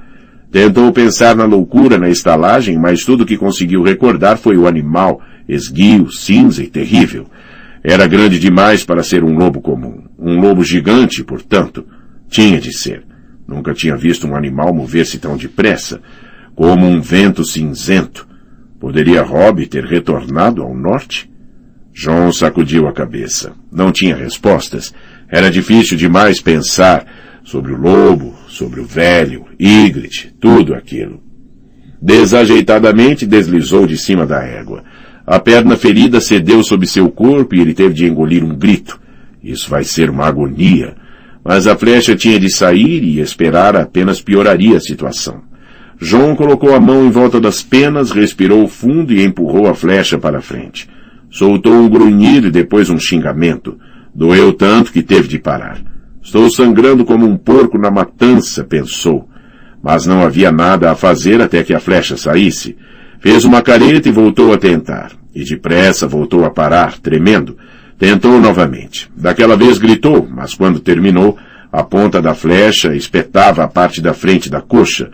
Tentou 0.51 0.91
pensar 0.91 1.35
na 1.35 1.45
loucura 1.45 1.97
na 1.97 2.09
estalagem, 2.09 2.77
mas 2.77 3.03
tudo 3.03 3.25
que 3.25 3.37
conseguiu 3.37 3.81
recordar 3.81 4.37
foi 4.37 4.57
o 4.57 4.67
animal, 4.67 5.21
esguio, 5.47 6.11
cinza 6.11 6.61
e 6.61 6.67
terrível. 6.67 7.25
Era 7.83 8.05
grande 8.05 8.37
demais 8.37 8.83
para 8.83 9.01
ser 9.01 9.23
um 9.23 9.35
lobo 9.35 9.61
comum. 9.61 10.03
Um 10.19 10.39
lobo 10.39 10.63
gigante, 10.63 11.23
portanto. 11.23 11.85
Tinha 12.29 12.59
de 12.59 12.77
ser. 12.77 13.03
Nunca 13.47 13.73
tinha 13.73 13.97
visto 13.97 14.27
um 14.27 14.35
animal 14.35 14.73
mover-se 14.73 15.17
tão 15.17 15.35
depressa. 15.35 15.99
Como 16.53 16.85
um 16.85 17.01
vento 17.01 17.43
cinzento. 17.43 18.27
Poderia 18.79 19.23
Robb 19.23 19.65
ter 19.67 19.85
retornado 19.85 20.61
ao 20.61 20.75
norte? 20.75 21.31
João 21.93 22.31
sacudiu 22.31 22.87
a 22.87 22.93
cabeça. 22.93 23.53
Não 23.71 23.91
tinha 23.91 24.15
respostas. 24.15 24.93
Era 25.31 25.49
difícil 25.49 25.97
demais 25.97 26.41
pensar 26.41 27.05
sobre 27.41 27.71
o 27.71 27.77
lobo, 27.77 28.35
sobre 28.49 28.81
o 28.81 28.85
velho, 28.85 29.45
Ygritte, 29.57 30.35
tudo 30.39 30.75
aquilo. 30.75 31.23
Desajeitadamente 32.01 33.25
deslizou 33.25 33.87
de 33.87 33.97
cima 33.97 34.25
da 34.25 34.43
égua. 34.43 34.83
A 35.25 35.39
perna 35.39 35.77
ferida 35.77 36.19
cedeu 36.19 36.61
sob 36.63 36.85
seu 36.85 37.09
corpo 37.09 37.55
e 37.55 37.61
ele 37.61 37.73
teve 37.73 37.93
de 37.93 38.05
engolir 38.05 38.43
um 38.43 38.55
grito. 38.55 38.99
Isso 39.41 39.69
vai 39.69 39.83
ser 39.83 40.09
uma 40.09 40.25
agonia. 40.25 40.95
Mas 41.43 41.65
a 41.65 41.77
flecha 41.77 42.15
tinha 42.15 42.39
de 42.39 42.49
sair 42.49 43.03
e 43.03 43.19
esperar 43.19 43.75
apenas 43.75 44.21
pioraria 44.21 44.77
a 44.77 44.81
situação. 44.81 45.41
João 45.99 46.35
colocou 46.35 46.75
a 46.75 46.79
mão 46.79 47.05
em 47.05 47.11
volta 47.11 47.39
das 47.39 47.61
penas, 47.61 48.11
respirou 48.11 48.67
fundo 48.67 49.13
e 49.13 49.23
empurrou 49.23 49.67
a 49.67 49.73
flecha 49.73 50.17
para 50.17 50.41
frente. 50.41 50.89
Soltou 51.29 51.73
um 51.73 51.87
grunhido 51.87 52.47
e 52.47 52.51
depois 52.51 52.89
um 52.89 52.99
xingamento. 52.99 53.77
Doeu 54.13 54.53
tanto 54.53 54.91
que 54.91 55.01
teve 55.01 55.27
de 55.27 55.39
parar. 55.39 55.81
Estou 56.21 56.49
sangrando 56.49 57.03
como 57.05 57.25
um 57.25 57.37
porco 57.37 57.77
na 57.77 57.89
matança, 57.89 58.63
pensou. 58.63 59.27
Mas 59.81 60.05
não 60.05 60.21
havia 60.21 60.51
nada 60.51 60.91
a 60.91 60.95
fazer 60.95 61.41
até 61.41 61.63
que 61.63 61.73
a 61.73 61.79
flecha 61.79 62.15
saísse. 62.15 62.77
Fez 63.19 63.45
uma 63.45 63.61
careta 63.61 64.09
e 64.09 64.11
voltou 64.11 64.53
a 64.53 64.57
tentar. 64.57 65.11
E 65.33 65.43
depressa 65.43 66.07
voltou 66.07 66.45
a 66.45 66.49
parar, 66.49 66.99
tremendo. 66.99 67.57
Tentou 67.97 68.39
novamente. 68.39 69.09
Daquela 69.15 69.55
vez 69.55 69.77
gritou, 69.77 70.27
mas 70.29 70.53
quando 70.53 70.79
terminou, 70.79 71.37
a 71.71 71.83
ponta 71.83 72.21
da 72.21 72.33
flecha 72.33 72.95
espetava 72.95 73.63
a 73.63 73.67
parte 73.67 74.01
da 74.01 74.13
frente 74.13 74.49
da 74.49 74.59
coxa. 74.59 75.09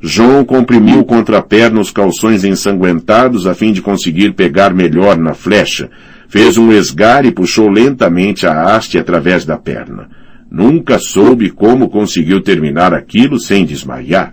João 0.00 0.44
comprimiu 0.44 1.04
contra 1.04 1.38
a 1.38 1.42
perna 1.42 1.80
os 1.80 1.90
calções 1.90 2.44
ensanguentados 2.44 3.46
a 3.46 3.54
fim 3.54 3.72
de 3.72 3.80
conseguir 3.80 4.32
pegar 4.34 4.74
melhor 4.74 5.16
na 5.16 5.32
flecha. 5.32 5.88
Fez 6.32 6.56
um 6.56 6.72
esgar 6.72 7.26
e 7.26 7.30
puxou 7.30 7.68
lentamente 7.68 8.46
a 8.46 8.62
haste 8.62 8.96
através 8.96 9.44
da 9.44 9.58
perna. 9.58 10.08
Nunca 10.50 10.98
soube 10.98 11.50
como 11.50 11.90
conseguiu 11.90 12.40
terminar 12.40 12.94
aquilo 12.94 13.38
sem 13.38 13.66
desmaiar. 13.66 14.32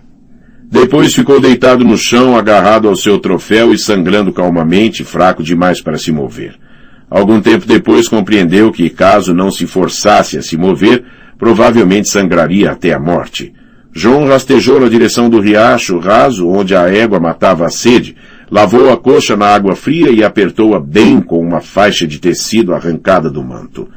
Depois 0.64 1.14
ficou 1.14 1.38
deitado 1.38 1.84
no 1.84 1.98
chão, 1.98 2.38
agarrado 2.38 2.88
ao 2.88 2.96
seu 2.96 3.18
troféu 3.18 3.74
e 3.74 3.76
sangrando 3.76 4.32
calmamente, 4.32 5.04
fraco 5.04 5.42
demais 5.42 5.82
para 5.82 5.98
se 5.98 6.10
mover. 6.10 6.54
Algum 7.10 7.38
tempo 7.38 7.66
depois 7.66 8.08
compreendeu 8.08 8.72
que, 8.72 8.88
caso 8.88 9.34
não 9.34 9.50
se 9.50 9.66
forçasse 9.66 10.38
a 10.38 10.42
se 10.42 10.56
mover, 10.56 11.04
provavelmente 11.36 12.08
sangraria 12.08 12.70
até 12.70 12.94
a 12.94 12.98
morte. 12.98 13.52
João 13.92 14.26
rastejou 14.26 14.80
na 14.80 14.88
direção 14.88 15.28
do 15.28 15.38
riacho 15.38 15.98
raso 15.98 16.48
onde 16.48 16.74
a 16.74 16.88
égua 16.88 17.20
matava 17.20 17.66
a 17.66 17.70
sede, 17.70 18.16
lavou 18.50 18.92
a 18.92 18.96
coxa 18.96 19.36
na 19.36 19.46
água 19.46 19.76
fria 19.76 20.10
e 20.10 20.24
apertou-a 20.24 20.80
bem 20.80 21.20
com 21.20 21.38
uma 21.38 21.60
faixa 21.60 22.06
de 22.06 22.18
tecido 22.18 22.74
arrancada 22.74 23.30
do 23.30 23.42
manto. 23.42 23.88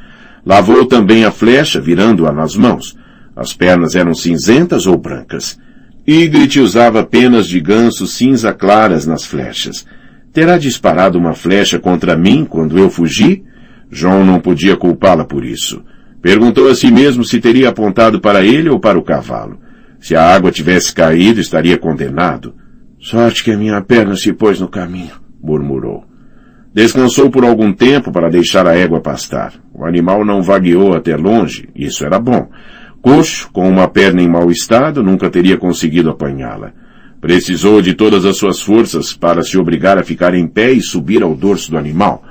Lavou 0.46 0.86
também 0.86 1.24
a 1.24 1.30
flecha, 1.30 1.80
virando-a 1.80 2.32
nas 2.32 2.54
mãos. 2.54 2.96
As 3.34 3.52
pernas 3.52 3.94
eram 3.94 4.14
cinzentas 4.14 4.86
ou 4.86 4.96
brancas. 4.96 5.58
Ygritte 6.06 6.60
usava 6.60 7.02
penas 7.02 7.48
de 7.48 7.58
ganso 7.60 8.06
cinza 8.06 8.52
claras 8.52 9.06
nas 9.06 9.24
flechas. 9.24 9.86
Terá 10.32 10.58
disparado 10.58 11.18
uma 11.18 11.34
flecha 11.34 11.78
contra 11.78 12.16
mim 12.16 12.44
quando 12.44 12.78
eu 12.78 12.90
fugi? 12.90 13.42
João 13.90 14.24
não 14.24 14.38
podia 14.38 14.76
culpá-la 14.76 15.24
por 15.24 15.44
isso. 15.44 15.82
Perguntou 16.20 16.68
a 16.68 16.74
si 16.74 16.90
mesmo 16.90 17.24
se 17.24 17.40
teria 17.40 17.70
apontado 17.70 18.20
para 18.20 18.44
ele 18.44 18.68
ou 18.68 18.78
para 18.78 18.98
o 18.98 19.02
cavalo. 19.02 19.58
Se 20.00 20.14
a 20.14 20.22
água 20.22 20.50
tivesse 20.50 20.92
caído, 20.92 21.40
estaria 21.40 21.78
condenado. 21.78 22.54
Sorte 23.04 23.44
que 23.44 23.50
a 23.50 23.58
minha 23.58 23.82
perna 23.82 24.16
se 24.16 24.32
pôs 24.32 24.58
no 24.58 24.66
caminho, 24.66 25.12
murmurou. 25.42 26.04
Descansou 26.72 27.30
por 27.30 27.44
algum 27.44 27.70
tempo 27.70 28.10
para 28.10 28.30
deixar 28.30 28.66
a 28.66 28.74
égua 28.74 28.98
pastar. 28.98 29.52
O 29.74 29.84
animal 29.84 30.24
não 30.24 30.40
vagueou 30.40 30.94
até 30.94 31.14
longe, 31.14 31.68
isso 31.76 32.02
era 32.06 32.18
bom. 32.18 32.48
Coxo, 33.02 33.50
com 33.52 33.68
uma 33.68 33.86
perna 33.88 34.22
em 34.22 34.26
mau 34.26 34.50
estado, 34.50 35.02
nunca 35.02 35.28
teria 35.28 35.58
conseguido 35.58 36.08
apanhá-la. 36.08 36.72
Precisou 37.20 37.82
de 37.82 37.92
todas 37.92 38.24
as 38.24 38.38
suas 38.38 38.62
forças 38.62 39.12
para 39.12 39.42
se 39.42 39.58
obrigar 39.58 39.98
a 39.98 40.02
ficar 40.02 40.32
em 40.32 40.48
pé 40.48 40.72
e 40.72 40.80
subir 40.80 41.22
ao 41.22 41.34
dorso 41.34 41.70
do 41.70 41.76
animal. 41.76 42.24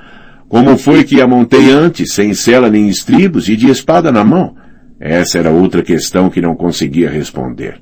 Como 0.49 0.75
foi 0.75 1.03
que 1.03 1.21
a 1.21 1.27
montei 1.27 1.69
antes, 1.69 2.15
sem 2.15 2.33
sela 2.33 2.67
nem 2.67 2.89
estribos 2.89 3.47
e 3.47 3.55
de 3.55 3.69
espada 3.69 4.11
na 4.11 4.23
mão? 4.23 4.55
Essa 4.99 5.37
era 5.37 5.51
outra 5.51 5.83
questão 5.83 6.31
que 6.31 6.41
não 6.41 6.55
conseguia 6.55 7.11
responder. 7.11 7.79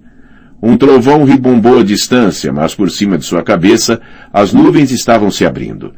Um 0.62 0.78
trovão 0.78 1.24
ribombou 1.24 1.80
à 1.80 1.84
distância, 1.84 2.53
mas 2.53 2.76
por 2.76 2.91
cima 2.91 3.18
de 3.18 3.26
sua 3.26 3.41
cabeça 3.41 3.99
as 4.32 4.53
nuvens 4.53 4.91
estavam 4.91 5.32
se 5.32 5.45
abrindo. 5.45 5.93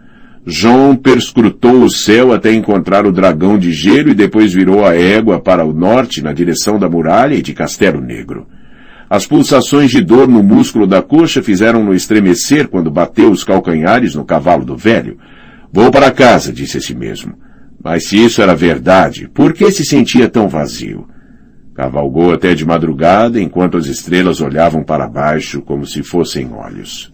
João 0.46 0.96
perscrutou 0.96 1.84
o 1.84 1.90
céu 1.90 2.34
até 2.34 2.54
encontrar 2.54 3.06
o 3.06 3.12
dragão 3.12 3.58
de 3.58 3.72
gelo 3.72 4.10
e 4.10 4.14
depois 4.14 4.54
virou 4.54 4.86
a 4.86 4.96
égua 4.96 5.40
para 5.40 5.66
o 5.66 5.74
norte 5.74 6.22
na 6.22 6.34
direção 6.34 6.78
da 6.78 6.90
muralha 6.90 7.36
e 7.36 7.42
de 7.42 7.54
Castelo 7.54 8.02
Negro. 8.02 8.48
As 9.10 9.26
pulsações 9.26 9.92
de 9.92 10.02
dor 10.02 10.28
no 10.28 10.42
músculo 10.42 10.88
da 10.88 11.02
coxa 11.02 11.44
fizeram-no 11.44 11.94
estremecer 11.94 12.68
quando 12.68 12.90
bateu 12.90 13.32
os 13.32 13.44
calcanhares 13.44 14.16
no 14.16 14.26
cavalo 14.26 14.66
do 14.66 14.76
velho. 14.76 15.18
Vou 15.72 15.92
para 15.92 16.12
casa, 16.12 16.52
disse 16.52 16.78
a 16.78 16.82
si 16.82 16.96
mesmo. 16.96 17.36
Mas 17.82 18.08
se 18.08 18.18
isso 18.18 18.42
era 18.42 18.56
verdade, 18.56 19.30
por 19.34 19.54
que 19.54 19.70
se 19.72 19.86
sentia 19.86 20.30
tão 20.30 20.48
vazio? 20.48 21.08
Cavalgou 21.74 22.34
até 22.34 22.54
de 22.54 22.66
madrugada 22.66 23.40
enquanto 23.40 23.78
as 23.78 23.86
estrelas 23.86 24.42
olhavam 24.42 24.84
para 24.84 25.08
baixo 25.08 25.62
como 25.62 25.86
se 25.86 26.04
fossem 26.04 26.52
olhos. 26.54 27.13